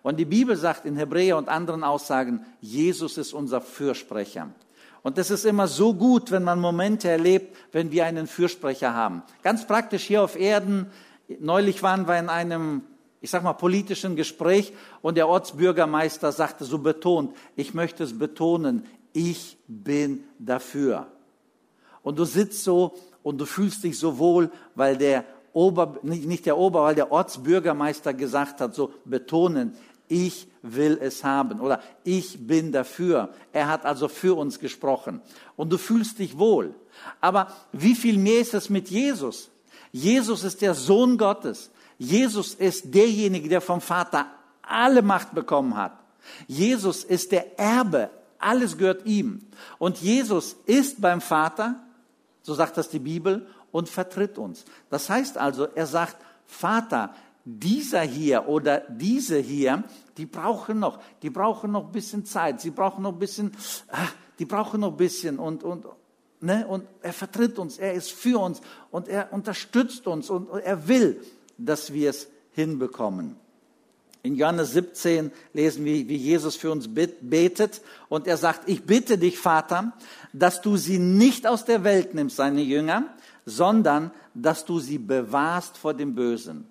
Und 0.01 0.17
die 0.17 0.25
Bibel 0.25 0.57
sagt 0.57 0.85
in 0.85 0.97
Hebräer 0.97 1.37
und 1.37 1.47
anderen 1.47 1.85
Aussagen, 1.85 2.45
Jesus 2.59 3.17
ist 3.17 3.33
unser 3.33 3.61
Fürsprecher. 3.61 4.49
Und 5.05 5.19
das 5.19 5.29
ist 5.29 5.45
immer 5.45 5.67
so 5.67 5.93
gut, 5.93 6.31
wenn 6.31 6.43
man 6.43 6.59
Momente 6.59 7.07
erlebt, 7.07 7.55
wenn 7.71 7.91
wir 7.91 8.07
einen 8.07 8.25
Fürsprecher 8.25 8.95
haben. 8.95 9.21
Ganz 9.43 9.67
praktisch 9.67 10.01
hier 10.01 10.23
auf 10.23 10.35
Erden. 10.35 10.87
Neulich 11.39 11.83
waren 11.83 12.07
wir 12.07 12.17
in 12.17 12.27
einem, 12.27 12.81
ich 13.21 13.29
sag 13.29 13.43
mal, 13.43 13.53
politischen 13.53 14.15
Gespräch 14.15 14.73
und 15.03 15.15
der 15.15 15.27
Ortsbürgermeister 15.27 16.31
sagte 16.31 16.65
so 16.65 16.79
betont, 16.79 17.35
ich 17.55 17.75
möchte 17.75 18.03
es 18.03 18.17
betonen, 18.17 18.87
ich 19.13 19.59
bin 19.67 20.23
dafür. 20.39 21.05
Und 22.01 22.17
du 22.17 22.25
sitzt 22.25 22.63
so 22.63 22.95
und 23.21 23.39
du 23.39 23.45
fühlst 23.45 23.83
dich 23.83 23.99
so 23.99 24.17
wohl, 24.17 24.49
weil 24.73 24.97
der 24.97 25.23
Ober, 25.53 25.99
nicht 26.01 26.47
der 26.47 26.57
Ober, 26.57 26.81
weil 26.81 26.95
der 26.95 27.11
Ortsbürgermeister 27.11 28.15
gesagt 28.15 28.59
hat, 28.59 28.73
so 28.73 28.91
betonen, 29.05 29.77
ich 30.07 30.47
will 30.61 30.97
es 31.01 31.23
haben 31.23 31.59
oder 31.59 31.81
ich 32.03 32.47
bin 32.47 32.71
dafür. 32.71 33.29
Er 33.51 33.67
hat 33.67 33.85
also 33.85 34.07
für 34.07 34.37
uns 34.37 34.59
gesprochen. 34.59 35.21
Und 35.55 35.71
du 35.71 35.77
fühlst 35.77 36.19
dich 36.19 36.37
wohl. 36.37 36.75
Aber 37.21 37.51
wie 37.71 37.95
viel 37.95 38.17
mehr 38.17 38.41
ist 38.41 38.53
es 38.53 38.69
mit 38.69 38.89
Jesus? 38.89 39.49
Jesus 39.91 40.43
ist 40.43 40.61
der 40.61 40.73
Sohn 40.73 41.17
Gottes. 41.17 41.71
Jesus 41.97 42.53
ist 42.53 42.93
derjenige, 42.93 43.49
der 43.49 43.61
vom 43.61 43.81
Vater 43.81 44.27
alle 44.61 45.01
Macht 45.01 45.33
bekommen 45.33 45.75
hat. 45.75 45.93
Jesus 46.47 47.03
ist 47.03 47.31
der 47.31 47.59
Erbe. 47.59 48.09
Alles 48.39 48.77
gehört 48.77 49.05
ihm. 49.05 49.41
Und 49.77 49.97
Jesus 49.97 50.55
ist 50.65 51.01
beim 51.01 51.21
Vater, 51.21 51.75
so 52.41 52.53
sagt 52.53 52.77
das 52.77 52.89
die 52.89 52.99
Bibel, 52.99 53.47
und 53.71 53.89
vertritt 53.89 54.37
uns. 54.37 54.65
Das 54.89 55.09
heißt 55.09 55.37
also, 55.37 55.67
er 55.75 55.85
sagt, 55.85 56.17
Vater, 56.45 57.13
dieser 57.45 58.01
hier 58.01 58.47
oder 58.47 58.79
diese 58.89 59.37
hier, 59.37 59.83
die 60.17 60.25
brauchen 60.25 60.79
noch, 60.79 60.99
die 61.21 61.29
brauchen 61.29 61.71
noch 61.71 61.85
ein 61.85 61.91
bisschen 61.91 62.25
Zeit, 62.25 62.59
sie 62.59 62.71
brauchen 62.71 63.03
noch 63.03 63.13
ein 63.13 63.19
bisschen, 63.19 63.51
ah, 63.89 64.07
die 64.39 64.45
brauchen 64.45 64.81
noch 64.81 64.91
ein 64.91 64.97
bisschen 64.97 65.37
und, 65.37 65.63
und, 65.63 65.85
ne, 66.41 66.65
und 66.67 66.85
er 67.03 67.13
vertritt 67.13 67.59
uns, 67.59 67.77
er 67.77 67.93
ist 67.93 68.11
für 68.11 68.39
uns 68.39 68.61
und 68.89 69.07
er 69.07 69.31
unterstützt 69.31 70.07
uns 70.07 70.31
und 70.31 70.49
er 70.49 70.87
will, 70.87 71.21
dass 71.57 71.93
wir 71.93 72.09
es 72.09 72.27
hinbekommen. 72.51 73.35
In 74.23 74.35
Johannes 74.35 74.71
17 74.71 75.31
lesen 75.53 75.85
wir, 75.85 76.09
wie 76.09 76.15
Jesus 76.15 76.55
für 76.55 76.71
uns 76.71 76.89
betet 76.91 77.81
und 78.09 78.25
er 78.25 78.37
sagt, 78.37 78.67
ich 78.67 78.83
bitte 78.83 79.19
dich, 79.19 79.37
Vater, 79.37 79.93
dass 80.33 80.61
du 80.61 80.77
sie 80.77 80.97
nicht 80.97 81.45
aus 81.45 81.63
der 81.63 81.83
Welt 81.83 82.15
nimmst, 82.15 82.37
seine 82.37 82.63
Jünger, 82.63 83.13
sondern 83.45 84.09
dass 84.33 84.65
du 84.65 84.79
sie 84.79 84.97
bewahrst 84.97 85.77
vor 85.77 85.93
dem 85.93 86.15
Bösen. 86.15 86.65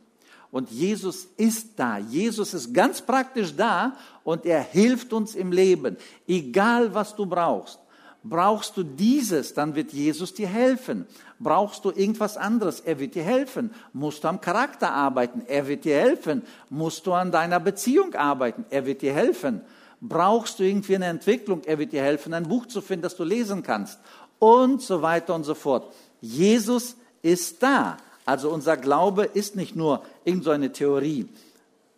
Und 0.55 0.71
Jesus 0.71 1.27
ist 1.37 1.71
da. 1.75 1.99
Jesus 1.99 2.55
ist 2.55 2.73
ganz 2.73 3.03
praktisch 3.03 3.57
da 3.57 3.97
und 4.23 4.47
er 4.47 4.61
hilft 4.61 5.13
uns 5.13 5.35
im 5.35 5.51
Leben. 5.51 5.97
Egal 6.29 6.95
was 6.95 7.17
du 7.17 7.27
brauchst. 7.27 7.81
Brauchst 8.23 8.77
du 8.77 8.85
dieses, 8.85 9.53
dann 9.53 9.75
wird 9.75 9.93
Jesus 9.93 10.33
dir 10.33 10.47
helfen. 10.47 11.07
Brauchst 11.41 11.85
du 11.85 11.91
irgendwas 11.91 12.37
anderes, 12.37 12.79
er 12.79 13.01
wird 13.01 13.17
dir 13.17 13.25
helfen. 13.25 13.75
Musst 13.93 14.23
du 14.23 14.29
am 14.29 14.41
Charakter 14.41 14.93
arbeiten, 14.93 15.43
er 15.49 15.67
wird 15.67 15.85
dir 15.85 15.97
helfen. 15.97 16.43
Musst 16.71 17.05
du 17.09 17.15
an 17.15 17.33
deiner 17.33 17.59
Beziehung 17.59 18.15
arbeiten, 18.15 18.65
er 18.71 18.87
wird 18.87 19.03
dir 19.03 19.13
helfen. 19.13 19.61
Brauchst 20.01 20.61
du 20.61 20.63
irgendwie 20.63 20.95
eine 20.95 21.07
Entwicklung, 21.07 21.63
er 21.65 21.81
wird 21.81 21.91
dir 21.91 22.03
helfen, 22.03 22.33
ein 22.33 22.47
Buch 22.47 22.67
zu 22.67 22.81
finden, 22.81 23.03
das 23.03 23.17
du 23.17 23.25
lesen 23.25 23.65
kannst. 23.65 23.99
Und 24.39 24.83
so 24.83 25.03
weiter 25.03 25.35
und 25.35 25.43
so 25.43 25.55
fort. 25.55 25.93
Jesus 26.21 26.95
ist 27.23 27.61
da. 27.61 27.97
Also 28.25 28.51
unser 28.51 28.77
Glaube 28.77 29.25
ist 29.25 29.57
nicht 29.57 29.77
nur 29.77 30.03
irgendeine 30.25 30.69
so 30.69 30.73
Theorie, 30.73 31.29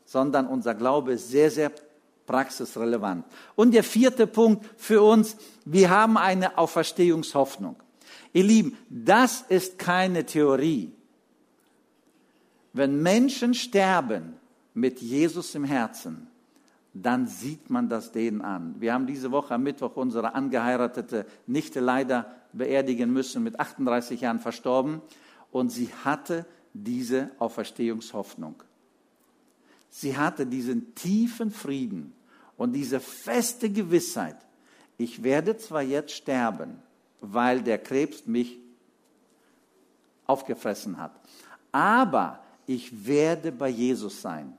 sondern 0.04 0.46
unser 0.46 0.74
Glaube 0.74 1.12
ist 1.12 1.28
sehr, 1.28 1.50
sehr 1.50 1.70
praxisrelevant. 2.26 3.24
Und 3.54 3.72
der 3.72 3.84
vierte 3.84 4.26
Punkt 4.26 4.64
für 4.76 5.02
uns, 5.02 5.36
wir 5.64 5.90
haben 5.90 6.16
eine 6.16 6.58
Auferstehungshoffnung. 6.58 7.76
Ihr 8.32 8.44
Lieben, 8.44 8.76
das 8.90 9.42
ist 9.48 9.78
keine 9.78 10.26
Theorie. 10.26 10.92
Wenn 12.72 13.02
Menschen 13.02 13.54
sterben 13.54 14.34
mit 14.74 15.00
Jesus 15.00 15.54
im 15.54 15.64
Herzen, 15.64 16.26
dann 16.92 17.26
sieht 17.26 17.70
man 17.70 17.88
das 17.88 18.10
denen 18.12 18.42
an. 18.42 18.74
Wir 18.78 18.92
haben 18.92 19.06
diese 19.06 19.30
Woche 19.30 19.54
am 19.54 19.62
Mittwoch 19.62 19.96
unsere 19.96 20.34
angeheiratete 20.34 21.24
Nichte 21.46 21.80
leider 21.80 22.34
beerdigen 22.52 23.12
müssen, 23.12 23.42
mit 23.42 23.60
38 23.60 24.20
Jahren 24.22 24.40
verstorben 24.40 25.00
und 25.56 25.70
sie 25.70 25.88
hatte 26.04 26.44
diese 26.74 27.30
Auferstehungshoffnung. 27.38 28.62
Sie 29.88 30.14
hatte 30.14 30.44
diesen 30.44 30.94
tiefen 30.94 31.50
Frieden 31.50 32.12
und 32.58 32.74
diese 32.74 33.00
feste 33.00 33.70
Gewissheit, 33.70 34.36
ich 34.98 35.22
werde 35.22 35.56
zwar 35.56 35.80
jetzt 35.80 36.12
sterben, 36.12 36.76
weil 37.22 37.62
der 37.62 37.78
Krebs 37.78 38.26
mich 38.26 38.58
aufgefressen 40.26 40.98
hat, 40.98 41.18
aber 41.72 42.40
ich 42.66 43.06
werde 43.06 43.50
bei 43.50 43.70
Jesus 43.70 44.20
sein. 44.20 44.52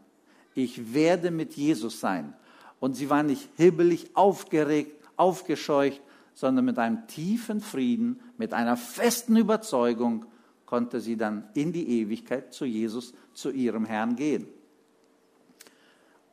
Ich 0.55 0.95
werde 0.95 1.29
mit 1.29 1.53
Jesus 1.53 1.99
sein. 1.99 2.33
Und 2.79 2.95
sie 2.95 3.11
war 3.11 3.21
nicht 3.21 3.47
hibbelig, 3.55 4.09
aufgeregt, 4.15 5.07
aufgescheucht, 5.15 6.01
sondern 6.33 6.65
mit 6.65 6.79
einem 6.79 7.05
tiefen 7.05 7.61
Frieden, 7.61 8.19
mit 8.39 8.55
einer 8.55 8.77
festen 8.77 9.37
Überzeugung, 9.37 10.25
konnte 10.67 11.01
sie 11.01 11.17
dann 11.17 11.49
in 11.55 11.73
die 11.73 12.01
Ewigkeit 12.01 12.53
zu 12.53 12.65
Jesus, 12.65 13.13
zu 13.33 13.49
ihrem 13.49 13.85
Herrn 13.85 14.15
gehen. 14.15 14.47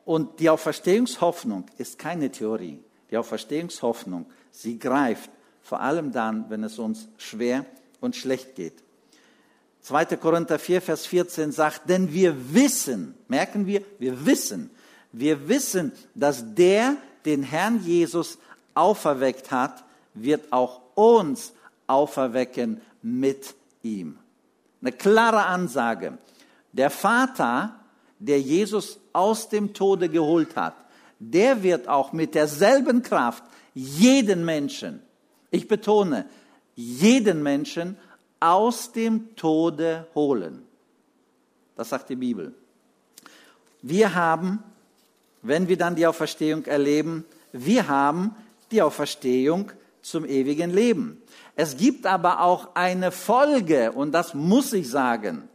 Und 0.03 0.39
die 0.39 0.49
Auferstehungshoffnung 0.51 1.65
ist 1.79 1.97
keine 1.97 2.29
Theorie. 2.29 2.79
Die 3.09 3.17
Auferstehungshoffnung, 3.17 4.27
sie 4.51 4.77
greift 4.77 5.31
vor 5.63 5.81
allem 5.81 6.11
dann, 6.11 6.47
wenn 6.49 6.63
es 6.63 6.77
uns 6.77 7.07
schwer 7.17 7.65
und 8.01 8.15
schlecht 8.15 8.53
geht. 8.53 8.83
2. 9.81 10.17
Korinther 10.17 10.59
4, 10.59 10.81
Vers 10.81 11.05
14 11.05 11.51
sagt, 11.51 11.89
denn 11.89 12.11
wir 12.13 12.53
wissen, 12.53 13.15
merken 13.27 13.65
wir, 13.65 13.83
wir 13.99 14.25
wissen, 14.25 14.69
wir 15.11 15.47
wissen, 15.47 15.91
dass 16.13 16.53
der 16.53 16.97
den 17.23 17.41
Herrn 17.41 17.83
Jesus 17.83 18.37
auferweckt 18.73 19.49
hat, 19.51 19.83
wird 20.13 20.51
auch 20.51 20.81
uns 20.95 21.53
auferwecken 21.87 22.81
mit 23.01 23.55
ihm. 23.81 24.19
Eine 24.81 24.91
klare 24.91 25.45
Ansage. 25.45 26.17
Der 26.73 26.89
Vater, 26.89 27.79
der 28.19 28.39
Jesus 28.39 28.99
aus 29.13 29.49
dem 29.49 29.73
Tode 29.73 30.09
geholt 30.09 30.55
hat, 30.55 30.75
der 31.19 31.63
wird 31.63 31.87
auch 31.87 32.13
mit 32.13 32.35
derselben 32.35 33.01
Kraft 33.01 33.43
jeden 33.73 34.45
Menschen, 34.45 35.01
ich 35.51 35.67
betone, 35.67 36.25
jeden 36.75 37.43
Menschen 37.43 37.97
aus 38.39 38.91
dem 38.91 39.35
Tode 39.35 40.07
holen. 40.13 40.63
Das 41.75 41.89
sagt 41.89 42.09
die 42.09 42.15
Bibel. 42.15 42.53
Wir 43.81 44.15
haben, 44.15 44.63
wenn 45.41 45.67
wir 45.67 45.77
dann 45.77 45.95
die 45.95 46.07
Auferstehung 46.07 46.65
erleben, 46.65 47.25
wir 47.51 47.87
haben 47.87 48.35
die 48.71 48.81
Auferstehung 48.81 49.71
zum 50.01 50.25
ewigen 50.25 50.71
Leben. 50.71 51.21
Es 51.55 51.77
gibt 51.77 52.05
aber 52.05 52.41
auch 52.41 52.75
eine 52.75 53.11
Folge, 53.11 53.93
und 53.93 54.11
das 54.11 54.33
muss 54.33 54.73
ich 54.73 54.89
sagen. 54.89 55.47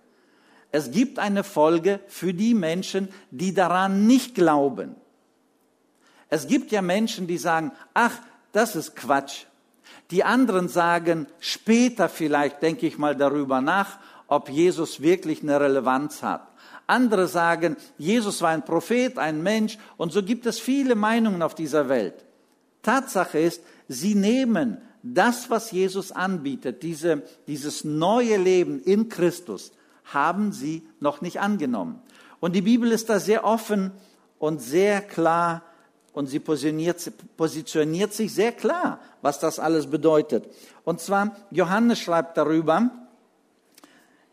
Es 0.73 0.91
gibt 0.91 1.19
eine 1.19 1.45
Folge 1.45 2.01
für 2.07 2.33
die 2.33 2.55
Menschen, 2.55 3.09
die 3.31 3.53
daran 3.53 4.07
nicht 4.07 4.35
glauben. 4.35 4.97
Es 6.29 6.47
gibt 6.47 6.71
ja 6.71 6.81
Menschen, 6.81 7.27
die 7.27 7.39
sagen, 7.39 7.73
ach, 7.93 8.17
das 8.53 8.77
ist 8.77 8.97
Quatsch. 8.97 9.45
Die 10.11 10.25
anderen 10.25 10.69
sagen, 10.69 11.27
später 11.39 12.09
vielleicht 12.09 12.63
denke 12.63 12.87
ich 12.87 12.99
mal 12.99 13.17
darüber 13.17 13.61
nach, 13.61 13.99
ob 14.27 14.49
Jesus 14.49 15.03
wirklich 15.03 15.43
eine 15.43 15.61
Relevanz 15.61 16.23
hat. 16.23 16.47
Andere 16.87 17.29
sagen, 17.29 17.77
Jesus 17.99 18.43
war 18.43 18.51
ein 18.51 18.65
Prophet, 18.65 19.19
ein 19.19 19.43
Mensch, 19.43 19.77
und 19.97 20.13
so 20.13 20.23
gibt 20.23 20.47
es 20.47 20.59
viele 20.59 20.95
Meinungen 20.95 21.43
auf 21.43 21.55
dieser 21.55 21.89
Welt. 21.89 22.25
Tatsache 22.83 23.39
ist, 23.39 23.63
sie 23.89 24.15
nehmen 24.15 24.79
das, 25.03 25.51
was 25.51 25.71
Jesus 25.71 26.13
anbietet, 26.13 26.83
diese, 26.83 27.23
dieses 27.47 27.85
neue 27.85 28.37
Leben 28.37 28.81
in 28.83 29.09
Christus, 29.09 29.73
haben 30.05 30.53
sie 30.53 30.83
noch 31.01 31.21
nicht 31.21 31.41
angenommen. 31.41 32.01
Und 32.41 32.55
die 32.55 32.63
Bibel 32.63 32.91
ist 32.91 33.09
da 33.09 33.21
sehr 33.21 33.45
offen 33.45 33.93
und 34.39 34.61
sehr 34.61 35.01
klar 35.03 35.63
und 36.13 36.27
sie 36.27 36.41
positioniert, 36.41 37.13
positioniert 37.37 38.13
sich 38.13 38.35
sehr 38.35 38.53
klar, 38.53 38.99
was 39.23 39.39
das 39.39 39.59
alles 39.59 39.87
bedeutet. 39.87 40.45
Und 40.85 41.01
zwar, 41.01 41.37
Johannes 41.51 42.01
schreibt 42.01 42.37
darüber 42.37 42.91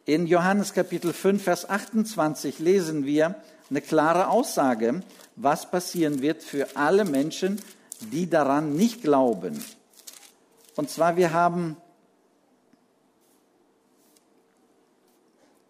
In 0.06 0.26
Johannes 0.26 0.74
Kapitel 0.74 1.14
5, 1.14 1.44
Vers 1.44 1.70
28 1.70 2.60
lesen 2.60 3.06
wir 3.06 3.36
eine 3.70 3.82
klare 3.82 4.30
Aussage, 4.30 5.02
was 5.36 5.70
passieren 5.70 6.22
wird 6.22 6.42
für 6.42 6.68
alle 6.76 7.06
Menschen, 7.06 7.62
die 8.12 8.30
daran 8.30 8.76
nicht 8.76 9.02
glauben. 9.02 9.64
Und 10.78 10.92
zwar, 10.92 11.18
wir 11.18 11.34
haben 11.34 11.76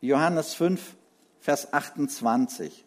Johannes 0.01 0.53
5, 0.53 0.95
Vers 1.39 1.73
28. 1.73 2.83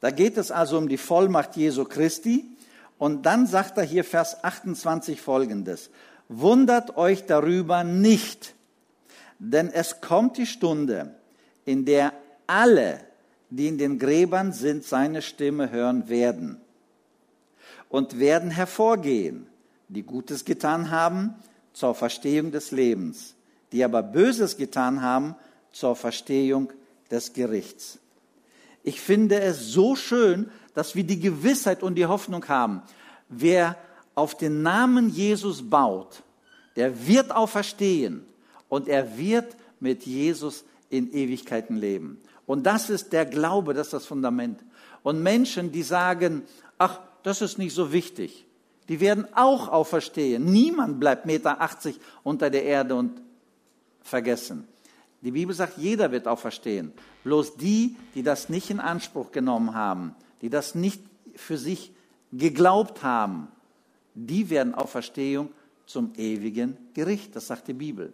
Da 0.00 0.10
geht 0.12 0.36
es 0.38 0.52
also 0.52 0.78
um 0.78 0.88
die 0.88 0.98
Vollmacht 0.98 1.56
Jesu 1.56 1.84
Christi. 1.84 2.48
Und 2.96 3.26
dann 3.26 3.48
sagt 3.48 3.76
er 3.76 3.82
hier 3.82 4.04
Vers 4.04 4.44
28 4.44 5.20
folgendes. 5.20 5.90
Wundert 6.28 6.96
euch 6.96 7.26
darüber 7.26 7.82
nicht, 7.82 8.54
denn 9.40 9.68
es 9.68 10.00
kommt 10.00 10.38
die 10.38 10.46
Stunde, 10.46 11.12
in 11.64 11.84
der 11.84 12.12
alle, 12.46 13.00
die 13.50 13.66
in 13.66 13.78
den 13.78 13.98
Gräbern 13.98 14.52
sind, 14.52 14.84
seine 14.84 15.22
Stimme 15.22 15.70
hören 15.72 16.08
werden 16.08 16.60
und 17.88 18.20
werden 18.20 18.52
hervorgehen, 18.52 19.48
die 19.88 20.02
Gutes 20.02 20.44
getan 20.44 20.90
haben 20.90 21.34
zur 21.72 21.94
Verstehung 21.94 22.50
des 22.50 22.70
Lebens, 22.70 23.34
die 23.72 23.84
aber 23.84 24.02
Böses 24.02 24.56
getan 24.56 25.02
haben 25.02 25.34
zur 25.72 25.96
Verstehung 25.96 26.72
des 27.10 27.32
Gerichts. 27.32 27.98
Ich 28.82 29.00
finde 29.00 29.40
es 29.40 29.68
so 29.68 29.96
schön, 29.96 30.50
dass 30.74 30.94
wir 30.94 31.04
die 31.04 31.20
Gewissheit 31.20 31.82
und 31.82 31.94
die 31.94 32.06
Hoffnung 32.06 32.46
haben. 32.48 32.82
Wer 33.28 33.76
auf 34.14 34.36
den 34.36 34.62
Namen 34.62 35.08
Jesus 35.08 35.68
baut, 35.68 36.22
der 36.76 37.06
wird 37.06 37.32
auferstehen 37.32 38.24
und 38.68 38.88
er 38.88 39.16
wird 39.16 39.56
mit 39.80 40.04
Jesus 40.04 40.64
in 40.90 41.12
Ewigkeiten 41.12 41.76
leben. 41.76 42.20
Und 42.46 42.64
das 42.64 42.90
ist 42.90 43.12
der 43.12 43.24
Glaube, 43.26 43.74
das 43.74 43.88
ist 43.88 43.92
das 43.94 44.06
Fundament. 44.06 44.60
Und 45.02 45.22
Menschen, 45.22 45.72
die 45.72 45.82
sagen, 45.82 46.42
ach, 46.78 47.00
das 47.22 47.40
ist 47.40 47.58
nicht 47.58 47.74
so 47.74 47.92
wichtig, 47.92 48.46
die 48.88 49.00
werden 49.00 49.26
auch 49.34 49.68
auferstehen. 49.68 50.44
Niemand 50.44 51.00
bleibt 51.00 51.26
Meter 51.26 51.60
80 51.60 51.98
unter 52.22 52.50
der 52.50 52.64
Erde 52.64 52.94
und 52.94 53.20
vergessen. 54.02 54.68
Die 55.22 55.30
Bibel 55.30 55.54
sagt, 55.54 55.78
jeder 55.78 56.12
wird 56.12 56.28
auferstehen. 56.28 56.92
Bloß 57.24 57.56
die, 57.56 57.96
die 58.14 58.22
das 58.22 58.50
nicht 58.50 58.68
in 58.68 58.80
Anspruch 58.80 59.32
genommen 59.32 59.74
haben, 59.74 60.14
die 60.42 60.50
das 60.50 60.74
nicht 60.74 61.02
für 61.34 61.56
sich 61.56 61.92
geglaubt 62.30 63.02
haben, 63.02 63.48
die 64.14 64.50
werden 64.50 64.74
Auferstehung 64.74 65.48
zum 65.86 66.12
ewigen 66.16 66.76
Gericht. 66.92 67.34
Das 67.34 67.46
sagt 67.46 67.68
die 67.68 67.72
Bibel. 67.72 68.12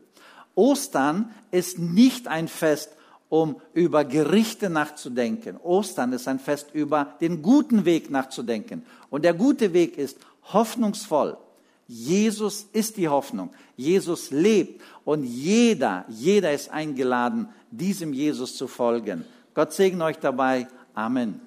Ostern 0.55 1.31
ist 1.51 1.79
nicht 1.79 2.29
ein 2.29 2.49
Fest, 2.49 2.97
um 3.29 3.61
über 3.75 4.05
Gerichte 4.05 4.71
nachzudenken. 4.71 5.57
Ostern 5.57 6.13
ist 6.13 6.27
ein 6.27 6.41
Fest, 6.41 6.69
über 6.73 7.17
den 7.21 7.43
guten 7.43 7.85
Weg 7.85 8.11
nachzudenken. 8.11 8.85
Und 9.09 9.25
der 9.25 9.35
gute 9.35 9.73
Weg 9.73 9.97
ist 9.97 10.19
hoffnungsvoll. 10.53 11.37
Jesus 11.87 12.67
ist 12.73 12.97
die 12.97 13.09
Hoffnung. 13.09 13.51
Jesus 13.77 14.31
lebt 14.31 14.81
und 15.05 15.25
jeder, 15.25 16.05
jeder 16.09 16.53
ist 16.53 16.71
eingeladen, 16.71 17.49
diesem 17.71 18.13
Jesus 18.13 18.57
zu 18.57 18.69
folgen. 18.69 19.25
Gott 19.55 19.73
segne 19.73 20.05
euch 20.05 20.19
dabei. 20.19 20.69
Amen. 20.95 21.41